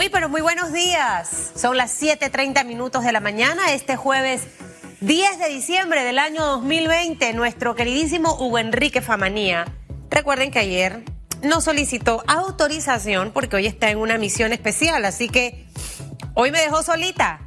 Muy, 0.00 0.08
pero 0.08 0.30
muy 0.30 0.40
buenos 0.40 0.72
días. 0.72 1.52
Son 1.54 1.76
las 1.76 1.92
7:30 2.00 2.64
minutos 2.64 3.04
de 3.04 3.12
la 3.12 3.20
mañana, 3.20 3.74
este 3.74 3.96
jueves 3.96 4.46
10 5.02 5.38
de 5.38 5.48
diciembre 5.50 6.04
del 6.04 6.18
año 6.18 6.42
2020. 6.42 7.34
Nuestro 7.34 7.74
queridísimo 7.74 8.34
Hugo 8.40 8.58
Enrique 8.58 9.02
Famanía. 9.02 9.66
Recuerden 10.08 10.50
que 10.52 10.58
ayer 10.58 11.04
nos 11.42 11.64
solicitó 11.64 12.24
autorización 12.26 13.30
porque 13.30 13.56
hoy 13.56 13.66
está 13.66 13.90
en 13.90 13.98
una 13.98 14.16
misión 14.16 14.54
especial, 14.54 15.04
así 15.04 15.28
que 15.28 15.66
hoy 16.32 16.50
me 16.50 16.62
dejó 16.62 16.82
solita. 16.82 17.40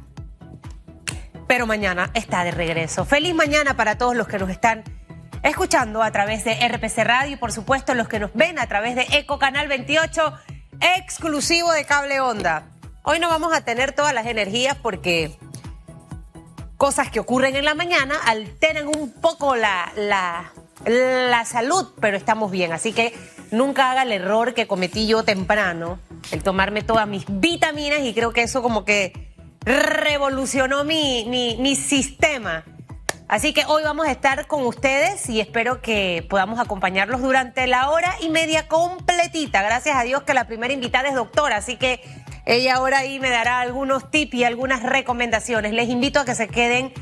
Pero 1.48 1.66
mañana 1.66 2.12
está 2.14 2.44
de 2.44 2.52
regreso. 2.52 3.04
Feliz 3.04 3.34
mañana 3.34 3.74
para 3.74 3.98
todos 3.98 4.14
los 4.14 4.28
que 4.28 4.38
nos 4.38 4.50
están 4.50 4.84
escuchando 5.42 6.04
a 6.04 6.12
través 6.12 6.44
de 6.44 6.54
RPC 6.68 7.02
Radio 7.02 7.32
y 7.32 7.36
por 7.36 7.50
supuesto 7.50 7.94
los 7.94 8.06
que 8.06 8.20
nos 8.20 8.32
ven 8.32 8.60
a 8.60 8.68
través 8.68 8.94
de 8.94 9.08
Eco 9.10 9.40
Canal 9.40 9.66
28 9.66 10.32
exclusivo 10.84 11.72
de 11.72 11.84
cable 11.84 12.20
onda. 12.20 12.66
Hoy 13.02 13.18
no 13.18 13.28
vamos 13.28 13.52
a 13.52 13.62
tener 13.62 13.92
todas 13.92 14.12
las 14.12 14.26
energías 14.26 14.76
porque 14.76 15.36
cosas 16.76 17.10
que 17.10 17.20
ocurren 17.20 17.56
en 17.56 17.64
la 17.64 17.74
mañana 17.74 18.14
alteran 18.26 18.88
un 18.88 19.12
poco 19.12 19.56
la, 19.56 19.92
la, 19.96 20.52
la 20.84 21.44
salud, 21.44 21.88
pero 22.00 22.16
estamos 22.16 22.50
bien. 22.50 22.72
Así 22.72 22.92
que 22.92 23.14
nunca 23.50 23.90
haga 23.90 24.02
el 24.02 24.12
error 24.12 24.54
que 24.54 24.66
cometí 24.66 25.06
yo 25.06 25.22
temprano, 25.22 25.98
el 26.30 26.42
tomarme 26.42 26.82
todas 26.82 27.08
mis 27.08 27.24
vitaminas 27.28 28.00
y 28.00 28.12
creo 28.12 28.32
que 28.32 28.42
eso 28.42 28.62
como 28.62 28.84
que 28.84 29.32
revolucionó 29.64 30.84
mi, 30.84 31.24
mi, 31.28 31.56
mi 31.58 31.76
sistema. 31.76 32.64
Así 33.34 33.52
que 33.52 33.64
hoy 33.66 33.82
vamos 33.82 34.06
a 34.06 34.12
estar 34.12 34.46
con 34.46 34.64
ustedes 34.64 35.28
y 35.28 35.40
espero 35.40 35.82
que 35.82 36.24
podamos 36.30 36.60
acompañarlos 36.60 37.20
durante 37.20 37.66
la 37.66 37.90
hora 37.90 38.14
y 38.20 38.28
media 38.28 38.68
completita. 38.68 39.60
Gracias 39.60 39.96
a 39.96 40.04
Dios 40.04 40.22
que 40.22 40.34
la 40.34 40.46
primera 40.46 40.72
invitada 40.72 41.08
es 41.08 41.16
doctora, 41.16 41.56
así 41.56 41.76
que 41.76 42.00
ella 42.46 42.76
ahora 42.76 42.98
ahí 42.98 43.18
me 43.18 43.30
dará 43.30 43.58
algunos 43.58 44.08
tips 44.08 44.34
y 44.34 44.44
algunas 44.44 44.84
recomendaciones. 44.84 45.72
Les 45.72 45.88
invito 45.88 46.20
a 46.20 46.24
que 46.24 46.36
se 46.36 46.46
queden 46.46 46.92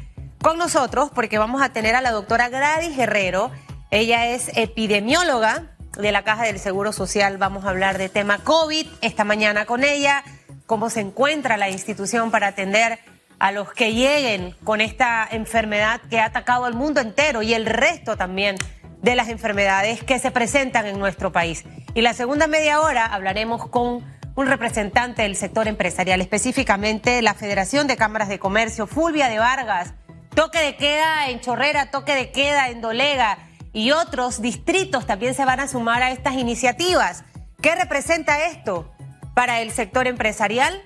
con 0.41 0.57
nosotros 0.57 1.11
porque 1.15 1.37
vamos 1.37 1.61
a 1.61 1.75
tener 1.75 1.95
a 1.95 2.01
la 2.01 2.13
doctora 2.13 2.49
Gladys 2.49 2.97
Guerrero. 2.97 3.51
Ella 3.91 4.29
es 4.29 4.51
epidemióloga 4.57 5.77
de 5.99 6.13
la 6.13 6.25
Caja 6.25 6.45
del 6.45 6.59
Seguro 6.59 6.95
Social. 6.95 7.37
Vamos 7.37 7.67
a 7.67 7.69
hablar 7.69 7.99
de 7.99 8.09
tema 8.09 8.39
COVID 8.39 8.87
esta 9.03 9.25
mañana 9.25 9.67
con 9.67 9.85
ella, 9.85 10.25
cómo 10.65 10.89
se 10.89 11.01
encuentra 11.01 11.59
la 11.59 11.69
institución 11.69 12.31
para 12.31 12.47
atender 12.47 13.01
a 13.43 13.51
los 13.51 13.73
que 13.73 13.93
lleguen 13.93 14.55
con 14.63 14.81
esta 14.81 15.27
enfermedad 15.29 16.01
que 16.09 16.21
ha 16.21 16.27
atacado 16.27 16.65
al 16.65 16.75
mundo 16.75 17.01
entero 17.01 17.43
y 17.43 17.55
el 17.55 17.67
resto 17.67 18.17
también 18.17 18.55
de 19.01 19.17
las 19.17 19.29
enfermedades 19.29 20.05
que 20.05 20.21
se 20.21 20.31
presentan 20.31 20.87
en 20.87 20.97
nuestro 21.01 21.33
país. 21.33 21.65
Y 21.93 22.03
la 22.03 22.15
segunda 22.15 22.47
media 22.47 22.81
hora 22.81 23.05
hablaremos 23.05 23.69
con 23.69 24.07
un 24.37 24.47
representante 24.47 25.23
del 25.23 25.35
sector 25.35 25.67
empresarial, 25.67 26.21
específicamente 26.21 27.21
la 27.21 27.35
Federación 27.35 27.89
de 27.89 27.97
Cámaras 27.97 28.29
de 28.29 28.39
Comercio, 28.39 28.87
Fulvia 28.87 29.29
de 29.29 29.41
Vargas, 29.41 29.93
toque 30.37 30.61
de 30.61 30.77
queda 30.77 31.29
en 31.29 31.41
Chorrera, 31.41 31.91
toque 31.91 32.15
de 32.15 32.31
queda 32.31 32.69
en 32.69 32.81
Dolega 32.81 33.39
y 33.73 33.91
otros 33.91 34.41
distritos 34.41 35.05
también 35.05 35.35
se 35.35 35.45
van 35.45 35.59
a 35.59 35.67
sumar 35.67 36.05
a 36.05 36.13
estas 36.13 36.35
iniciativas. 36.35 37.25
¿Qué 37.61 37.75
representa 37.75 38.47
esto 38.47 38.93
para 39.35 39.63
el 39.63 39.73
sector 39.73 40.07
empresarial? 40.07 40.81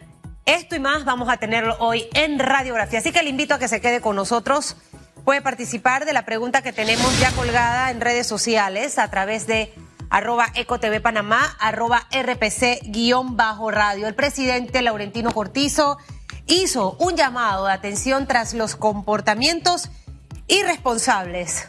Esto 0.47 0.77
y 0.77 0.79
más 0.79 1.05
vamos 1.05 1.29
a 1.29 1.39
tenerlo 1.39 1.77
hoy 1.81 2.07
en 2.15 2.39
Radiografía. 2.39 3.01
Así 3.01 3.11
que 3.11 3.25
le 3.25 3.31
invito 3.31 3.53
a 3.53 3.59
que 3.59 3.67
se 3.67 3.81
quede 3.81 4.01
con 4.01 4.15
nosotros. 4.15 4.77
Puede 5.25 5.43
participar 5.43 6.05
de 6.05 6.13
la 6.13 6.25
pregunta 6.25 6.63
que 6.63 6.73
tenemos 6.73 7.19
ya 7.19 7.33
colgada 7.33 7.91
en 7.91 8.01
redes 8.01 8.29
sociales 8.29 8.97
a 9.01 9.11
través 9.11 9.49
de 9.49 9.75
arroba 10.09 10.47
ecotv 10.55 11.03
panamá, 11.03 11.57
arroba 11.59 12.07
rpc 12.13 12.81
guion 12.85 13.37
bajo 13.37 13.73
radio. 13.73 14.07
El 14.07 14.15
presidente 14.15 14.83
Laurentino 14.83 15.33
Cortizo 15.33 15.99
hizo 16.47 16.97
un 17.01 17.17
llamado 17.17 17.67
de 17.67 17.73
atención 17.73 18.29
tras 18.29 18.55
los 18.55 18.77
comportamientos 18.77 19.91
irresponsables 20.47 21.67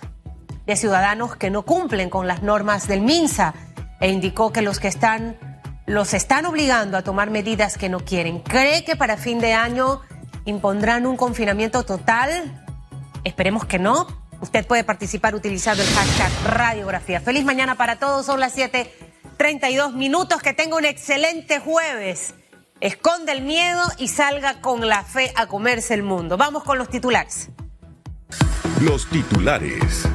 de 0.67 0.75
ciudadanos 0.75 1.36
que 1.36 1.49
no 1.49 1.64
cumplen 1.64 2.11
con 2.11 2.27
las 2.27 2.43
normas 2.43 2.87
del 2.87 3.02
MINSA 3.02 3.55
e 3.99 4.11
indicó 4.11 4.54
que 4.54 4.61
los 4.61 4.80
que 4.80 4.87
están 4.87 5.46
los 5.87 6.14
están 6.14 6.45
obligando 6.45 6.98
a 6.98 7.02
tomar 7.02 7.31
medidas 7.31 7.77
que 7.77 7.87
no 7.87 8.02
quieren. 8.02 8.39
¿Cree 8.39 8.83
que 8.83 8.95
para 8.98 9.15
fin 9.15 9.39
de 9.39 9.53
año 9.53 10.02
impondrán 10.43 11.08
un 11.08 11.15
confinamiento 11.15 11.83
total? 11.83 12.65
Esperemos 13.23 13.65
que 13.65 13.80
no. 13.80 14.05
Usted 14.42 14.67
puede 14.67 14.83
participar 14.83 15.33
utilizando 15.33 15.81
el 15.81 15.89
hashtag 15.89 16.31
radiografía. 16.45 17.21
Feliz 17.21 17.45
mañana 17.45 17.75
para 17.75 17.98
todos. 17.98 18.25
Son 18.25 18.39
las 18.39 18.53
7:32 18.55 19.93
minutos. 19.93 20.42
Que 20.42 20.53
tenga 20.53 20.75
un 20.75 20.86
excelente 20.86 21.59
jueves. 21.59 22.33
Esconde 22.81 23.31
el 23.31 23.42
miedo 23.42 23.81
y 23.98 24.09
salga 24.09 24.59
con 24.59 24.87
la 24.87 25.04
fe 25.04 25.31
a 25.36 25.48
comerse 25.48 25.93
el 25.93 26.04
mundo. 26.04 26.36
Vamos 26.37 26.65
con 26.65 26.77
los 26.77 26.89
titulares. 26.89 27.49
Los 28.81 29.09
titulares. 29.09 30.05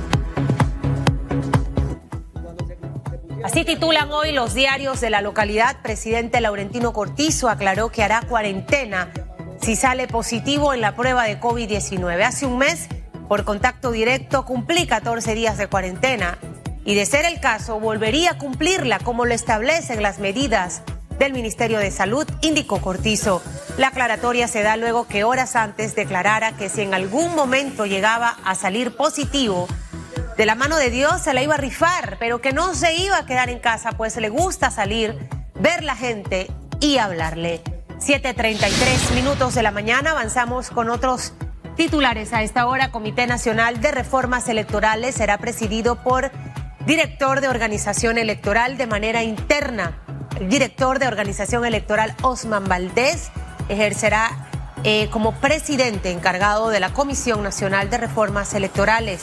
Así 3.45 3.65
titulan 3.65 4.13
hoy 4.13 4.31
los 4.31 4.55
diarios 4.55 5.01
de 5.01 5.11
la 5.11 5.21
localidad. 5.21 5.77
Presidente 5.83 6.41
Laurentino 6.41 6.93
Cortizo 6.93 7.49
aclaró 7.49 7.91
que 7.91 8.05
hará 8.05 8.23
cuarentena 8.23 9.11
si 9.61 9.75
sale 9.75 10.07
positivo 10.07 10.73
en 10.73 10.81
la 10.81 10.95
prueba 10.95 11.25
de 11.25 11.41
COVID-19. 11.41 12.23
Hace 12.23 12.47
un 12.47 12.59
mes, 12.59 12.87
por 13.29 13.45
contacto 13.45 13.91
directo, 13.91 14.45
cumplí 14.45 14.87
14 14.87 15.35
días 15.35 15.59
de 15.59 15.67
cuarentena 15.67 16.39
y 16.85 16.95
de 16.95 17.05
ser 17.05 17.25
el 17.25 17.41
caso, 17.41 17.81
volvería 17.81 18.33
a 18.33 18.39
cumplirla 18.39 19.01
como 19.01 19.25
lo 19.25 19.35
establecen 19.35 20.03
las 20.03 20.21
medidas 20.21 20.83
del 21.19 21.33
Ministerio 21.33 21.79
de 21.79 21.91
Salud, 21.91 22.27
indicó 22.43 22.81
Cortizo. 22.81 23.43
La 23.77 23.89
aclaratoria 23.89 24.47
se 24.47 24.63
da 24.63 24.77
luego 24.77 25.09
que 25.09 25.25
horas 25.25 25.57
antes 25.57 25.97
declarara 25.97 26.53
que 26.57 26.69
si 26.69 26.83
en 26.83 26.95
algún 26.95 27.35
momento 27.35 27.87
llegaba 27.87 28.37
a 28.45 28.55
salir 28.55 28.97
positivo, 28.97 29.67
de 30.43 30.47
la 30.47 30.57
mano 30.57 30.77
de 30.77 30.91
Dios 30.91 31.23
se 31.23 31.35
la 31.35 31.43
iba 31.45 31.55
a 31.55 31.57
rifar, 31.57 32.17
pero 32.19 32.41
que 32.41 32.53
no 32.53 32.75
se 32.75 32.97
iba 32.97 33.17
a 33.17 33.27
quedar 33.27 33.49
en 33.49 33.61
casa, 33.61 33.93
pues 33.93 34.17
le 34.17 34.29
gusta 34.29 34.73
salir, 34.73 35.17
ver 35.55 35.85
la 35.85 35.95
gente 35.95 36.51
y 36.81 36.99
hablarle. 36.99 37.63
7.33 38.01 39.15
minutos 39.15 39.55
de 39.55 39.63
la 39.63 39.71
mañana, 39.71 40.11
avanzamos 40.11 40.71
con 40.71 40.91
otros 40.91 41.33
titulares. 41.77 42.33
A 42.33 42.43
esta 42.43 42.67
hora, 42.67 42.91
Comité 42.91 43.29
Nacional 43.29 43.81
de 43.81 43.93
Reformas 43.93 44.49
Electorales 44.49 45.15
será 45.15 45.39
presidido 45.39 46.03
por 46.03 46.33
director 46.87 47.41
de 47.41 47.47
organización 47.47 48.19
electoral 48.19 48.77
de 48.77 48.89
manera 48.89 49.23
interna. 49.23 50.03
El 50.41 50.49
director 50.49 50.99
de 50.99 51.07
organización 51.07 51.65
electoral, 51.65 52.17
Osman 52.21 52.65
Valdés, 52.65 53.31
ejercerá 53.69 54.49
eh, 54.83 55.09
como 55.11 55.37
presidente 55.37 56.11
encargado 56.11 56.71
de 56.71 56.81
la 56.81 56.93
Comisión 56.93 57.45
Nacional 57.45 57.91
de 57.91 57.99
Reformas 57.99 58.55
Electorales. 58.55 59.21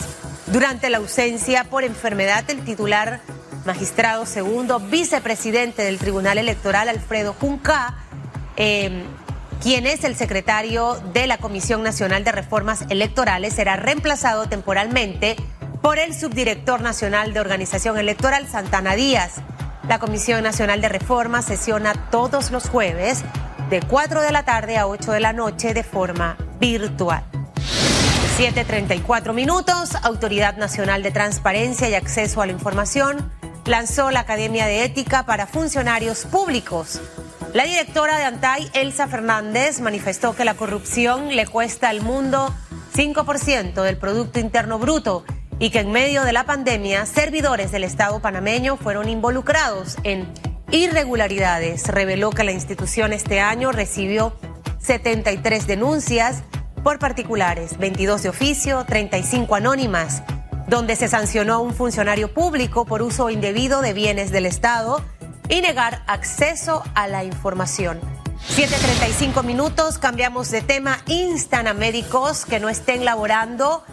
Durante 0.52 0.90
la 0.90 0.98
ausencia 0.98 1.62
por 1.62 1.84
enfermedad 1.84 2.42
del 2.42 2.64
titular 2.64 3.20
magistrado 3.64 4.26
segundo, 4.26 4.80
vicepresidente 4.80 5.82
del 5.82 5.98
Tribunal 5.98 6.38
Electoral, 6.38 6.88
Alfredo 6.88 7.36
Junca, 7.38 7.94
em, 8.56 9.04
quien 9.62 9.86
es 9.86 10.02
el 10.02 10.16
secretario 10.16 10.94
de 11.12 11.28
la 11.28 11.38
Comisión 11.38 11.84
Nacional 11.84 12.24
de 12.24 12.32
Reformas 12.32 12.84
Electorales, 12.88 13.54
será 13.54 13.76
reemplazado 13.76 14.48
temporalmente 14.48 15.36
por 15.82 16.00
el 16.00 16.14
subdirector 16.14 16.80
nacional 16.80 17.32
de 17.32 17.38
Organización 17.38 17.96
Electoral, 17.96 18.48
Santana 18.48 18.96
Díaz. 18.96 19.34
La 19.88 20.00
Comisión 20.00 20.42
Nacional 20.42 20.80
de 20.80 20.88
Reformas 20.88 21.44
sesiona 21.44 21.92
todos 22.10 22.50
los 22.50 22.68
jueves 22.68 23.22
de 23.70 23.80
4 23.82 24.20
de 24.20 24.32
la 24.32 24.44
tarde 24.44 24.78
a 24.78 24.88
8 24.88 25.12
de 25.12 25.20
la 25.20 25.32
noche 25.32 25.74
de 25.74 25.84
forma 25.84 26.36
virtual. 26.58 27.29
7.34 28.40 29.34
minutos, 29.34 29.96
Autoridad 30.02 30.56
Nacional 30.56 31.02
de 31.02 31.10
Transparencia 31.10 31.90
y 31.90 31.94
Acceso 31.94 32.40
a 32.40 32.46
la 32.46 32.52
Información 32.52 33.30
lanzó 33.66 34.10
la 34.10 34.20
Academia 34.20 34.64
de 34.64 34.82
Ética 34.82 35.26
para 35.26 35.46
Funcionarios 35.46 36.24
Públicos. 36.24 37.02
La 37.52 37.64
directora 37.64 38.16
de 38.16 38.24
ANTAI, 38.24 38.70
Elsa 38.72 39.08
Fernández, 39.08 39.80
manifestó 39.80 40.34
que 40.34 40.46
la 40.46 40.54
corrupción 40.54 41.36
le 41.36 41.46
cuesta 41.46 41.90
al 41.90 42.00
mundo 42.00 42.50
5% 42.96 43.82
del 43.82 43.98
Producto 43.98 44.40
Interno 44.40 44.78
Bruto 44.78 45.22
y 45.58 45.68
que 45.68 45.80
en 45.80 45.92
medio 45.92 46.24
de 46.24 46.32
la 46.32 46.46
pandemia, 46.46 47.04
servidores 47.04 47.72
del 47.72 47.84
Estado 47.84 48.22
panameño 48.22 48.78
fueron 48.78 49.10
involucrados 49.10 49.98
en 50.02 50.26
irregularidades. 50.70 51.88
Reveló 51.88 52.30
que 52.30 52.44
la 52.44 52.52
institución 52.52 53.12
este 53.12 53.38
año 53.38 53.70
recibió 53.70 54.34
73 54.78 55.66
denuncias 55.66 56.42
por 56.82 56.98
particulares, 56.98 57.78
22 57.78 58.22
de 58.22 58.28
oficio, 58.28 58.84
35 58.84 59.54
anónimas, 59.54 60.22
donde 60.66 60.96
se 60.96 61.08
sancionó 61.08 61.54
a 61.54 61.58
un 61.58 61.74
funcionario 61.74 62.32
público 62.32 62.84
por 62.84 63.02
uso 63.02 63.30
indebido 63.30 63.82
de 63.82 63.92
bienes 63.92 64.30
del 64.30 64.46
Estado 64.46 65.02
y 65.48 65.60
negar 65.60 66.02
acceso 66.06 66.82
a 66.94 67.08
la 67.08 67.24
información. 67.24 68.00
7.35 68.48 69.44
minutos, 69.44 69.98
cambiamos 69.98 70.50
de 70.50 70.62
tema. 70.62 70.98
Instan 71.06 71.66
a 71.66 71.74
médicos 71.74 72.46
que 72.46 72.60
no 72.60 72.68
estén 72.68 73.04
laborando 73.04 73.84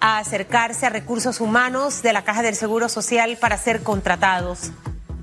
a 0.00 0.18
acercarse 0.18 0.86
a 0.86 0.90
recursos 0.90 1.40
humanos 1.40 2.02
de 2.02 2.12
la 2.12 2.22
Caja 2.22 2.42
del 2.42 2.54
Seguro 2.54 2.88
Social 2.88 3.36
para 3.40 3.58
ser 3.58 3.82
contratados. 3.82 4.72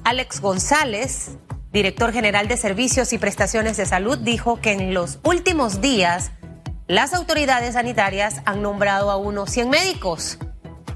Alex 0.04 0.42
González, 0.42 1.32
director 1.72 2.12
general 2.12 2.48
de 2.48 2.58
Servicios 2.58 3.14
y 3.14 3.18
Prestaciones 3.18 3.78
de 3.78 3.86
Salud, 3.86 4.18
dijo 4.18 4.60
que 4.60 4.74
en 4.74 4.94
los 4.94 5.20
últimos 5.24 5.82
días 5.82 6.32
las 6.92 7.14
autoridades 7.14 7.76
sanitarias 7.76 8.42
han 8.44 8.62
nombrado 8.62 9.12
a 9.12 9.16
unos 9.16 9.50
100 9.50 9.70
médicos. 9.70 10.38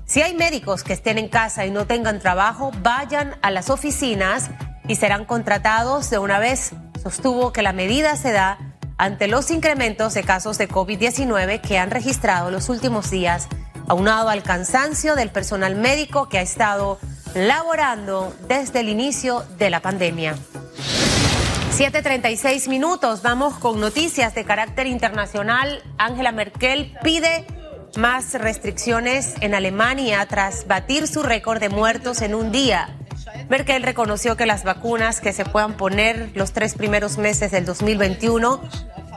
Si 0.03 0.21
hay 0.21 0.33
médicos 0.33 0.83
que 0.83 0.91
estén 0.91 1.17
en 1.17 1.29
casa 1.29 1.65
y 1.65 1.71
no 1.71 1.87
tengan 1.87 2.19
trabajo, 2.19 2.71
vayan 2.81 3.37
a 3.41 3.49
las 3.49 3.69
oficinas 3.69 4.49
y 4.89 4.97
serán 4.97 5.23
contratados 5.23 6.09
de 6.09 6.17
una 6.17 6.37
vez. 6.37 6.73
Sostuvo 7.01 7.53
que 7.53 7.61
la 7.61 7.71
medida 7.71 8.17
se 8.17 8.33
da 8.33 8.57
ante 8.97 9.29
los 9.29 9.49
incrementos 9.51 10.13
de 10.13 10.23
casos 10.23 10.57
de 10.57 10.67
COVID-19 10.67 11.61
que 11.61 11.77
han 11.77 11.91
registrado 11.91 12.51
los 12.51 12.67
últimos 12.67 13.09
días, 13.09 13.47
aunado 13.87 14.27
al 14.27 14.43
cansancio 14.43 15.15
del 15.15 15.29
personal 15.29 15.77
médico 15.77 16.27
que 16.27 16.39
ha 16.39 16.41
estado 16.41 16.99
laborando 17.35 18.35
desde 18.49 18.81
el 18.81 18.89
inicio 18.89 19.45
de 19.57 19.69
la 19.69 19.81
pandemia. 19.81 20.35
7.36 21.77 22.69
minutos, 22.69 23.21
vamos 23.21 23.55
con 23.55 23.81
noticias 23.81 24.33
de 24.33 24.45
carácter 24.45 24.87
internacional. 24.87 25.83
Angela 25.97 26.31
Merkel 26.31 26.95
pide 27.03 27.45
más 27.97 28.33
restricciones 28.33 29.33
en 29.41 29.53
Alemania 29.53 30.25
tras 30.25 30.67
batir 30.67 31.05
su 31.05 31.21
récord 31.21 31.59
de 31.59 31.67
muertos 31.67 32.21
en 32.21 32.33
un 32.33 32.53
día. 32.53 32.95
Merkel 33.49 33.83
reconoció 33.83 34.37
que 34.37 34.45
las 34.45 34.63
vacunas 34.63 35.19
que 35.19 35.33
se 35.33 35.43
puedan 35.43 35.75
poner 35.75 36.31
los 36.33 36.53
tres 36.53 36.75
primeros 36.75 37.17
meses 37.17 37.51
del 37.51 37.65
2021 37.65 38.61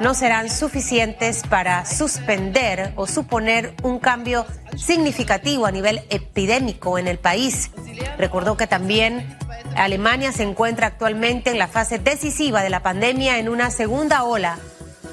no 0.00 0.14
serán 0.14 0.50
suficientes 0.50 1.44
para 1.48 1.86
suspender 1.86 2.92
o 2.96 3.06
suponer 3.06 3.72
un 3.84 4.00
cambio 4.00 4.46
significativo 4.76 5.64
a 5.64 5.70
nivel 5.70 6.02
epidémico 6.10 6.98
en 6.98 7.06
el 7.06 7.18
país. 7.18 7.70
Recordó 8.18 8.56
que 8.56 8.66
también 8.66 9.38
Alemania 9.78 10.32
se 10.32 10.42
encuentra 10.42 10.88
actualmente 10.88 11.50
en 11.50 11.58
la 11.58 11.68
fase 11.68 11.98
decisiva 11.98 12.62
de 12.62 12.70
la 12.70 12.82
pandemia 12.82 13.38
en 13.38 13.48
una 13.48 13.70
segunda 13.70 14.24
ola 14.24 14.58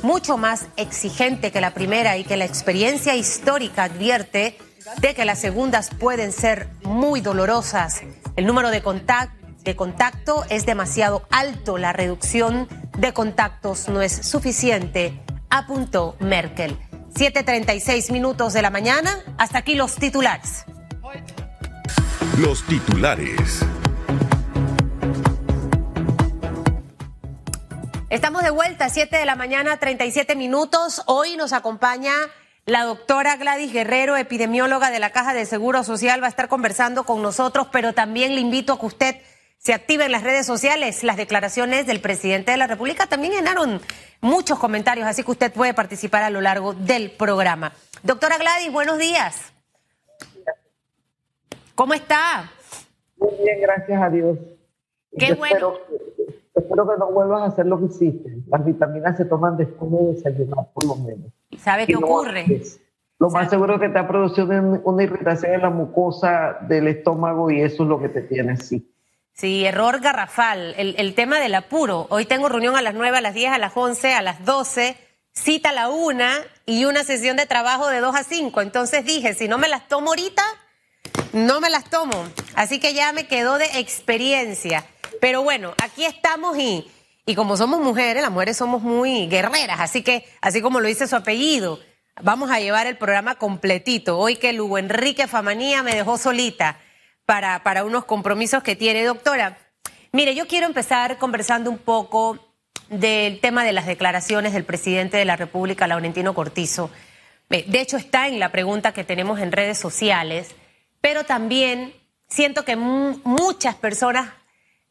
mucho 0.02 0.38
más 0.38 0.68
exigente 0.78 1.52
que 1.52 1.62
la 1.62 1.74
primera 1.74 2.18
y 2.18 2.24
que 2.24 2.38
la 2.38 2.46
experiencia 2.46 3.16
histórica 3.16 3.84
advierte 3.84 4.58
de 5.02 5.16
que 5.16 5.26
las 5.26 5.40
segundas 5.40 5.90
pueden 5.90 6.32
ser 6.32 6.70
muy 6.84 7.22
dolorosas. 7.22 8.02
El 8.36 8.46
número 8.46 8.70
de 8.70 8.82
contactos 8.82 9.46
de 9.66 9.76
contacto 9.76 10.46
es 10.50 10.66
demasiado 10.66 11.28
alto. 11.32 11.78
La 11.78 11.92
reducción 11.92 12.70
de 12.98 13.14
contactos 13.14 13.90
no 13.90 14.02
es 14.02 14.14
suficiente, 14.14 15.20
apuntó 15.50 16.16
Merkel. 16.20 16.78
7.36 17.16 18.12
minutos 18.12 18.54
de 18.54 18.62
la 18.62 18.70
mañana. 18.70 19.20
Hasta 19.38 19.58
aquí 19.58 19.76
los 19.76 19.96
titulares. 19.96 20.66
Los 22.38 22.64
titulares. 22.64 23.66
Estamos 28.16 28.44
de 28.44 28.50
vuelta, 28.50 28.88
7 28.88 29.18
de 29.18 29.26
la 29.26 29.36
mañana, 29.36 29.76
37 29.76 30.38
minutos. 30.38 31.04
Hoy 31.06 31.36
nos 31.36 31.52
acompaña 31.52 32.14
la 32.66 32.86
doctora 32.86 33.36
Gladys 33.36 33.74
Guerrero, 33.74 34.16
epidemióloga 34.16 34.90
de 34.90 35.00
la 35.00 35.10
Caja 35.10 35.34
de 35.34 35.46
Seguro 35.46 35.84
Social, 35.84 36.24
va 36.24 36.28
a 36.28 36.30
estar 36.30 36.48
conversando 36.48 37.04
con 37.04 37.22
nosotros, 37.22 37.68
pero 37.74 37.92
también 37.92 38.34
le 38.34 38.40
invito 38.40 38.72
a 38.72 38.80
que 38.80 38.86
usted 38.86 39.16
se 39.58 39.74
activen 39.74 40.14
las 40.14 40.24
redes 40.24 40.46
sociales. 40.46 41.04
Las 41.04 41.18
declaraciones 41.18 41.88
del 41.88 42.00
presidente 42.00 42.52
de 42.52 42.58
la 42.58 42.68
República 42.68 43.06
también 43.06 43.34
llenaron 43.34 43.82
muchos 44.22 44.60
comentarios, 44.60 45.06
así 45.08 45.22
que 45.26 45.32
usted 45.32 45.52
puede 45.52 45.74
participar 45.74 46.24
a 46.24 46.30
lo 46.30 46.40
largo 46.40 46.74
del 46.74 47.12
programa. 47.12 47.74
Doctora 48.02 48.38
Gladys, 48.38 48.72
buenos 48.72 48.98
días. 48.98 49.52
¿Cómo 51.76 51.94
está? 51.94 52.50
Muy 53.18 53.32
bien, 53.44 53.60
gracias 53.60 54.02
a 54.02 54.10
Dios. 54.10 54.38
Qué 55.20 55.34
bueno. 55.34 55.74
Espero, 55.74 56.06
que 56.84 56.98
no 57.00 57.12
vuelvas 57.12 57.42
a 57.42 57.46
hacer 57.46 57.66
lo 57.66 57.80
que 57.80 57.86
hiciste. 57.86 58.38
Las 58.48 58.66
vitaminas 58.66 59.18
se 59.18 59.26
toman 59.26 59.58
después 59.58 59.92
de 59.92 60.14
desayunar, 60.14 60.68
por 60.74 60.86
lo 60.86 60.96
menos. 60.96 61.32
¿Sabe 61.58 61.86
qué 61.86 61.96
ocurre? 61.96 62.46
Lo 63.20 63.30
más 63.30 63.50
seguro 63.50 63.76
es 63.76 63.82
que 63.82 63.90
te 63.90 64.00
ha 64.00 64.08
producido 64.08 64.48
una 64.84 65.04
irritación 65.04 65.54
en 65.54 65.62
la 65.62 65.70
mucosa 65.70 66.58
del 66.68 66.88
estómago 66.88 67.50
y 67.50 67.62
eso 67.62 67.84
es 67.84 67.90
lo 67.90 68.00
que 68.00 68.10
te 68.10 68.22
tiene 68.22 68.54
así. 68.54 68.92
Sí, 69.34 69.66
error 69.66 70.00
garrafal. 70.00 70.74
El, 70.78 71.14
tema 71.14 71.40
del 71.40 71.56
apuro. 71.56 72.08
Hoy 72.10 72.26
tengo 72.26 72.50
reunión 72.50 72.76
a 72.76 72.82
las 72.82 72.94
9, 72.94 73.18
a 73.18 73.22
las 73.22 73.34
10, 73.34 73.52
a 73.52 73.58
las 73.58 73.76
11, 73.76 74.14
a 74.14 74.22
las 74.22 74.46
12, 74.46 74.98
cita 75.34 75.70
a 75.70 75.74
la 75.74 75.90
1 75.90 76.24
y 76.66 76.86
una 76.86 77.04
sesión 77.04 77.36
de 77.36 77.46
trabajo 77.46 77.90
de 77.90 78.00
2 78.00 78.16
a 78.16 78.24
5. 78.24 78.62
Entonces 78.62 79.06
dije, 79.06 79.34
si 79.34 79.48
no 79.48 79.58
me 79.58 79.68
las 79.68 79.88
tomo 79.90 80.10
ahorita, 80.10 80.42
no 81.34 81.60
me 81.60 81.70
las 81.70 81.90
tomo. 81.90 82.16
Así 82.56 82.80
que 82.80 82.94
ya 82.94 83.12
me 83.12 83.28
quedó 83.28 83.58
de 83.58 83.66
experiencia. 83.80 84.86
Pero 85.26 85.42
bueno, 85.42 85.74
aquí 85.84 86.06
estamos 86.06 86.56
y, 86.56 86.88
y 87.26 87.34
como 87.34 87.58
somos 87.58 87.80
mujeres, 87.80 88.22
las 88.22 88.30
mujeres 88.30 88.58
somos 88.58 88.84
muy 88.84 89.26
guerreras. 89.26 89.80
Así 89.80 90.04
que, 90.04 90.24
así 90.40 90.62
como 90.62 90.80
lo 90.80 90.88
dice 90.88 91.08
su 91.08 91.16
apellido, 91.16 91.80
vamos 92.22 92.52
a 92.52 92.60
llevar 92.60 92.86
el 92.86 92.96
programa 92.96 93.34
completito. 93.34 94.20
Hoy 94.20 94.36
que 94.36 94.54
Lugo 94.54 94.78
Enrique 94.78 95.28
Famanía 95.28 95.82
me 95.82 95.96
dejó 95.96 96.20
solita 96.20 96.78
para, 97.26 97.64
para 97.64 97.86
unos 97.86 98.06
compromisos 98.06 98.62
que 98.62 98.76
tiene. 98.76 99.04
Doctora, 99.04 99.58
mire, 100.12 100.36
yo 100.36 100.46
quiero 100.46 100.68
empezar 100.68 101.18
conversando 101.18 101.72
un 101.72 101.80
poco 101.80 102.38
del 102.90 103.40
tema 103.40 103.64
de 103.64 103.74
las 103.74 103.88
declaraciones 103.88 104.54
del 104.54 104.64
presidente 104.64 105.18
de 105.18 105.26
la 105.26 105.38
República, 105.38 105.88
Laurentino 105.88 106.36
Cortizo. 106.36 106.92
De 107.50 107.82
hecho, 107.82 107.98
está 107.98 108.28
en 108.28 108.40
la 108.40 108.52
pregunta 108.52 108.94
que 108.94 109.04
tenemos 109.04 109.40
en 109.40 109.52
redes 109.52 109.80
sociales, 109.80 110.50
pero 111.02 111.24
también 111.24 111.96
siento 112.30 112.64
que 112.64 112.76
muchas 112.76 113.74
personas 113.74 114.30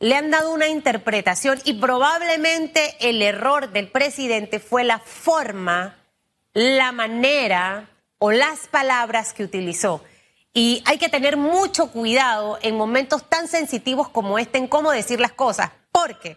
le 0.00 0.16
han 0.16 0.30
dado 0.30 0.52
una 0.52 0.68
interpretación 0.68 1.60
y 1.64 1.74
probablemente 1.74 2.96
el 3.00 3.22
error 3.22 3.72
del 3.72 3.88
presidente 3.88 4.60
fue 4.60 4.84
la 4.84 4.98
forma, 4.98 5.96
la 6.52 6.92
manera 6.92 7.88
o 8.18 8.32
las 8.32 8.66
palabras 8.68 9.32
que 9.32 9.44
utilizó. 9.44 10.02
Y 10.52 10.82
hay 10.86 10.98
que 10.98 11.08
tener 11.08 11.36
mucho 11.36 11.90
cuidado 11.90 12.58
en 12.62 12.76
momentos 12.76 13.28
tan 13.28 13.48
sensitivos 13.48 14.08
como 14.08 14.38
este 14.38 14.58
en 14.58 14.68
cómo 14.68 14.92
decir 14.92 15.20
las 15.20 15.32
cosas. 15.32 15.70
Porque 15.90 16.36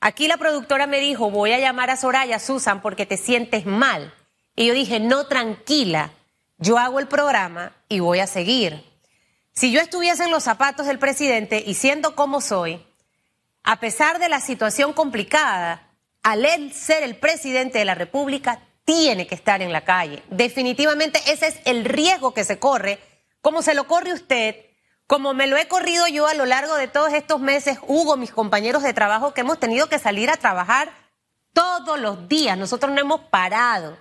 aquí 0.00 0.26
la 0.26 0.36
productora 0.36 0.86
me 0.86 1.00
dijo, 1.00 1.30
voy 1.30 1.52
a 1.52 1.60
llamar 1.60 1.90
a 1.90 1.96
Soraya, 1.96 2.38
Susan, 2.38 2.82
porque 2.82 3.06
te 3.06 3.16
sientes 3.16 3.64
mal. 3.64 4.12
Y 4.56 4.66
yo 4.66 4.74
dije, 4.74 5.00
no, 5.00 5.26
tranquila, 5.26 6.10
yo 6.58 6.76
hago 6.78 6.98
el 6.98 7.08
programa 7.08 7.72
y 7.88 8.00
voy 8.00 8.18
a 8.18 8.26
seguir. 8.26 8.84
Si 9.52 9.70
yo 9.70 9.80
estuviese 9.80 10.24
en 10.24 10.30
los 10.30 10.42
zapatos 10.42 10.86
del 10.86 10.98
presidente 10.98 11.62
y 11.64 11.74
siendo 11.74 12.16
como 12.16 12.40
soy, 12.40 12.84
a 13.64 13.80
pesar 13.80 14.18
de 14.18 14.28
la 14.28 14.40
situación 14.40 14.92
complicada, 14.92 15.88
al 16.22 16.72
ser 16.72 17.02
el 17.02 17.16
presidente 17.16 17.78
de 17.78 17.84
la 17.84 17.94
República, 17.94 18.60
tiene 18.84 19.26
que 19.26 19.34
estar 19.34 19.62
en 19.62 19.72
la 19.72 19.84
calle. 19.84 20.22
Definitivamente 20.30 21.20
ese 21.26 21.48
es 21.48 21.60
el 21.64 21.84
riesgo 21.84 22.34
que 22.34 22.44
se 22.44 22.58
corre 22.58 22.98
como 23.42 23.60
se 23.60 23.74
lo 23.74 23.88
corre 23.88 24.12
usted, 24.12 24.56
como 25.08 25.34
me 25.34 25.48
lo 25.48 25.56
he 25.56 25.66
corrido 25.66 26.06
yo 26.06 26.28
a 26.28 26.34
lo 26.34 26.46
largo 26.46 26.76
de 26.76 26.86
todos 26.86 27.12
estos 27.12 27.40
meses, 27.40 27.78
Hugo, 27.86 28.16
mis 28.16 28.30
compañeros 28.30 28.84
de 28.84 28.94
trabajo, 28.94 29.34
que 29.34 29.42
hemos 29.42 29.58
tenido 29.58 29.88
que 29.88 29.98
salir 29.98 30.30
a 30.30 30.36
trabajar 30.36 30.90
todos 31.52 32.00
los 32.00 32.28
días, 32.28 32.56
nosotros 32.56 32.92
no 32.92 33.00
hemos 33.00 33.20
parado. 33.22 33.98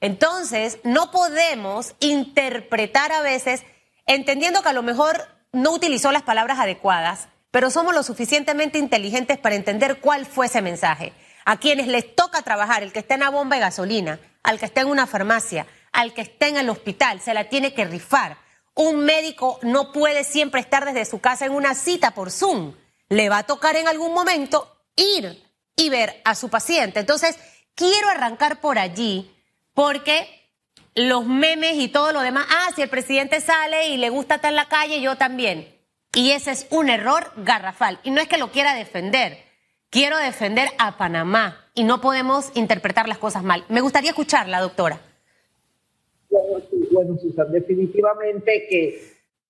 Entonces, 0.00 0.80
no 0.82 1.12
podemos 1.12 1.94
interpretar 2.00 3.12
a 3.12 3.22
veces, 3.22 3.62
entendiendo 4.04 4.62
que 4.62 4.68
a 4.68 4.74
lo 4.74 4.82
mejor 4.82 5.28
no 5.52 5.70
utilizó 5.70 6.10
las 6.10 6.22
palabras 6.22 6.58
adecuadas, 6.58 7.28
pero 7.52 7.70
somos 7.70 7.94
lo 7.94 8.02
suficientemente 8.02 8.78
inteligentes 8.78 9.38
para 9.38 9.54
entender 9.54 10.00
cuál 10.00 10.26
fue 10.26 10.46
ese 10.46 10.62
mensaje. 10.62 11.12
A 11.44 11.58
quienes 11.58 11.86
les 11.86 12.16
toca 12.16 12.42
trabajar, 12.42 12.82
el 12.82 12.92
que 12.92 13.00
está 13.00 13.14
en 13.14 13.20
la 13.20 13.30
bomba 13.30 13.56
de 13.56 13.62
gasolina, 13.62 14.18
al 14.42 14.58
que 14.58 14.64
está 14.64 14.80
en 14.80 14.88
una 14.88 15.06
farmacia, 15.06 15.66
al 15.92 16.14
que 16.14 16.22
está 16.22 16.48
en 16.48 16.56
el 16.56 16.70
hospital, 16.70 17.20
se 17.20 17.34
la 17.34 17.50
tiene 17.50 17.74
que 17.74 17.84
rifar. 17.84 18.38
Un 18.74 19.00
médico 19.00 19.58
no 19.62 19.92
puede 19.92 20.24
siempre 20.24 20.62
estar 20.62 20.86
desde 20.86 21.04
su 21.04 21.20
casa 21.20 21.44
en 21.44 21.52
una 21.52 21.74
cita 21.74 22.12
por 22.12 22.30
Zoom. 22.30 22.74
Le 23.10 23.28
va 23.28 23.38
a 23.38 23.46
tocar 23.46 23.76
en 23.76 23.86
algún 23.86 24.14
momento 24.14 24.74
ir 24.96 25.44
y 25.76 25.90
ver 25.90 26.22
a 26.24 26.34
su 26.34 26.48
paciente. 26.48 27.00
Entonces, 27.00 27.36
quiero 27.74 28.08
arrancar 28.08 28.62
por 28.62 28.78
allí 28.78 29.30
porque 29.74 30.48
los 30.94 31.26
memes 31.26 31.74
y 31.74 31.88
todo 31.88 32.12
lo 32.12 32.20
demás, 32.20 32.46
ah, 32.48 32.70
si 32.74 32.80
el 32.80 32.88
presidente 32.88 33.42
sale 33.42 33.88
y 33.88 33.98
le 33.98 34.08
gusta 34.08 34.36
estar 34.36 34.50
en 34.50 34.56
la 34.56 34.68
calle, 34.68 35.02
yo 35.02 35.16
también. 35.16 35.71
Y 36.14 36.32
ese 36.32 36.50
es 36.50 36.66
un 36.70 36.90
error 36.90 37.32
garrafal. 37.36 37.98
Y 38.04 38.10
no 38.10 38.20
es 38.20 38.28
que 38.28 38.38
lo 38.38 38.50
quiera 38.50 38.74
defender, 38.74 39.38
quiero 39.90 40.18
defender 40.18 40.68
a 40.78 40.98
Panamá 40.98 41.70
y 41.74 41.84
no 41.84 42.00
podemos 42.00 42.50
interpretar 42.54 43.08
las 43.08 43.18
cosas 43.18 43.42
mal. 43.42 43.64
Me 43.68 43.80
gustaría 43.80 44.10
escucharla, 44.10 44.60
doctora. 44.60 45.00
Bueno, 46.90 47.16
Susan, 47.18 47.50
definitivamente 47.50 48.66
que 48.68 49.02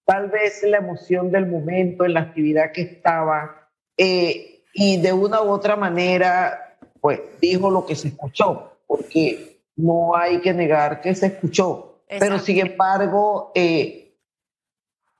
tal 0.04 0.31
vez 0.31 0.62
la 0.62 0.78
emoción 0.78 1.31
del 1.33 1.47
momento, 1.47 2.04
en 2.04 2.14
la 2.14 2.21
actividad 2.21 2.73
que 2.73 2.83
estaba, 2.83 3.69
eh, 3.97 4.64
y 4.75 5.00
de 5.00 5.12
una 5.12 5.42
u 5.42 5.50
otra 5.50 5.76
manera, 5.76 6.76
pues 7.00 7.21
dijo 7.40 7.71
lo 7.71 7.85
que 7.85 7.97
se 7.97 8.09
escuchó, 8.09 8.78
porque 8.87 9.59
no 9.76 10.16
hay 10.16 10.40
que 10.40 10.52
negar 10.52 11.00
que 11.00 11.14
se 11.14 11.26
escuchó. 11.26 12.02
Pero 12.09 12.38
sin 12.38 12.61
embargo, 12.61 13.52
eh, 13.54 14.01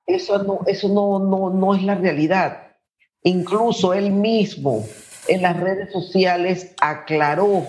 eso, 0.07 0.43
no, 0.43 0.61
eso 0.67 0.89
no, 0.89 1.19
no, 1.19 1.51
no 1.51 1.75
es 1.75 1.83
la 1.83 1.95
realidad. 1.95 2.77
Incluso 3.23 3.95
él 3.95 4.11
mismo 4.11 4.85
en 5.29 5.43
las 5.43 5.59
redes 5.59 5.93
sociales 5.93 6.75
aclaró 6.81 7.67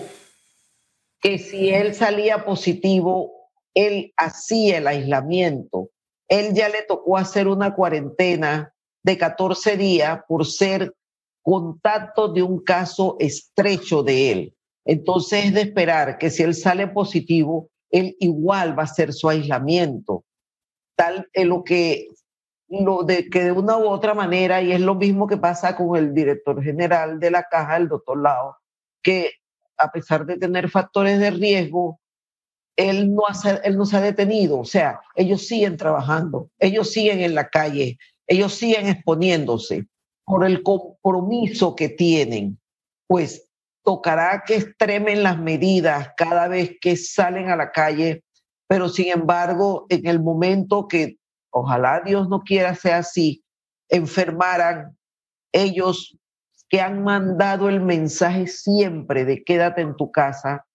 que 1.20 1.38
si 1.38 1.70
él 1.70 1.94
salía 1.94 2.44
positivo, 2.44 3.32
él 3.74 4.12
hacía 4.16 4.78
el 4.78 4.86
aislamiento. 4.86 5.90
Él 6.28 6.54
ya 6.54 6.68
le 6.68 6.82
tocó 6.82 7.16
hacer 7.16 7.48
una 7.48 7.74
cuarentena 7.74 8.74
de 9.02 9.18
14 9.18 9.76
días 9.76 10.20
por 10.26 10.46
ser 10.46 10.94
contacto 11.42 12.28
de 12.28 12.42
un 12.42 12.62
caso 12.62 13.16
estrecho 13.20 14.02
de 14.02 14.32
él. 14.32 14.54
Entonces 14.84 15.46
es 15.46 15.54
de 15.54 15.62
esperar 15.62 16.18
que 16.18 16.30
si 16.30 16.42
él 16.42 16.54
sale 16.54 16.88
positivo, 16.88 17.70
él 17.90 18.16
igual 18.18 18.76
va 18.76 18.82
a 18.82 18.86
hacer 18.86 19.12
su 19.12 19.28
aislamiento. 19.28 20.24
Tal 20.96 21.28
en 21.32 21.48
lo 21.48 21.64
que 21.64 22.08
lo 22.68 23.02
de 23.02 23.28
que 23.28 23.44
de 23.44 23.52
una 23.52 23.76
u 23.76 23.86
otra 23.88 24.14
manera, 24.14 24.62
y 24.62 24.72
es 24.72 24.80
lo 24.80 24.94
mismo 24.94 25.26
que 25.26 25.36
pasa 25.36 25.76
con 25.76 25.96
el 25.96 26.14
director 26.14 26.62
general 26.62 27.20
de 27.20 27.30
la 27.30 27.44
caja, 27.44 27.76
el 27.76 27.88
doctor 27.88 28.20
Lao, 28.20 28.56
que 29.02 29.32
a 29.76 29.90
pesar 29.90 30.24
de 30.26 30.36
tener 30.36 30.70
factores 30.70 31.18
de 31.18 31.30
riesgo, 31.30 32.00
él 32.76 33.14
no, 33.14 33.22
él 33.62 33.76
no 33.76 33.86
se 33.86 33.96
ha 33.96 34.00
detenido, 34.00 34.58
o 34.58 34.64
sea, 34.64 35.00
ellos 35.14 35.46
siguen 35.46 35.76
trabajando, 35.76 36.50
ellos 36.58 36.90
siguen 36.90 37.20
en 37.20 37.34
la 37.34 37.48
calle, 37.48 37.98
ellos 38.26 38.54
siguen 38.54 38.88
exponiéndose 38.88 39.86
por 40.24 40.44
el 40.44 40.62
compromiso 40.62 41.76
que 41.76 41.88
tienen, 41.88 42.58
pues 43.06 43.48
tocará 43.84 44.42
que 44.46 44.56
extremen 44.56 45.22
las 45.22 45.38
medidas 45.38 46.10
cada 46.16 46.48
vez 46.48 46.76
que 46.80 46.96
salen 46.96 47.50
a 47.50 47.56
la 47.56 47.70
calle, 47.70 48.24
pero 48.66 48.88
sin 48.88 49.08
embargo, 49.10 49.86
en 49.90 50.06
el 50.06 50.20
momento 50.20 50.88
que 50.88 51.18
ojalá 51.54 52.02
Dios 52.04 52.28
no 52.28 52.42
quiera 52.42 52.74
sea 52.74 52.98
así, 52.98 53.44
enfermaran 53.88 54.96
ellos 55.52 56.18
que 56.68 56.80
han 56.80 57.04
mandado 57.04 57.68
el 57.68 57.80
mensaje 57.80 58.48
siempre 58.48 59.24
de 59.24 59.44
quédate 59.44 59.82
en 59.82 59.94
tu 59.94 60.10
casa, 60.10 60.66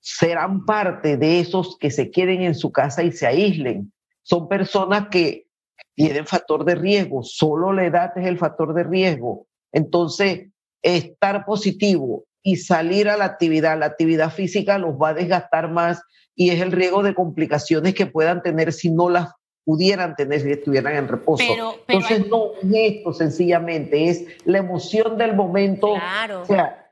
serán 0.00 0.66
parte 0.66 1.16
de 1.16 1.40
esos 1.40 1.78
que 1.78 1.90
se 1.90 2.10
queden 2.10 2.42
en 2.42 2.54
su 2.54 2.70
casa 2.70 3.02
y 3.02 3.12
se 3.12 3.26
aíslen. 3.26 3.92
Son 4.22 4.48
personas 4.48 5.08
que 5.10 5.46
tienen 5.94 6.26
factor 6.26 6.64
de 6.64 6.74
riesgo, 6.74 7.22
solo 7.22 7.72
la 7.72 7.86
edad 7.86 8.12
es 8.16 8.26
el 8.26 8.38
factor 8.38 8.74
de 8.74 8.84
riesgo. 8.84 9.46
Entonces, 9.72 10.48
estar 10.82 11.46
positivo 11.46 12.24
y 12.42 12.56
salir 12.56 13.08
a 13.08 13.16
la 13.16 13.24
actividad, 13.24 13.78
la 13.78 13.86
actividad 13.86 14.30
física 14.30 14.78
los 14.78 14.94
va 14.94 15.10
a 15.10 15.14
desgastar 15.14 15.70
más 15.70 16.02
y 16.34 16.50
es 16.50 16.60
el 16.60 16.72
riesgo 16.72 17.02
de 17.02 17.14
complicaciones 17.14 17.94
que 17.94 18.06
puedan 18.06 18.42
tener 18.42 18.72
si 18.72 18.90
no 18.90 19.08
las 19.08 19.32
pudieran 19.68 20.16
tener 20.16 20.40
si 20.40 20.50
estuvieran 20.50 20.96
en 20.96 21.08
reposo. 21.08 21.44
Entonces, 21.86 22.26
no 22.26 22.52
es 22.54 22.94
esto 22.94 23.12
sencillamente, 23.12 24.08
es 24.08 24.24
la 24.46 24.56
emoción 24.56 25.18
del 25.18 25.36
momento. 25.36 25.92
Claro. 25.92 26.40
O 26.40 26.46
sea, 26.46 26.90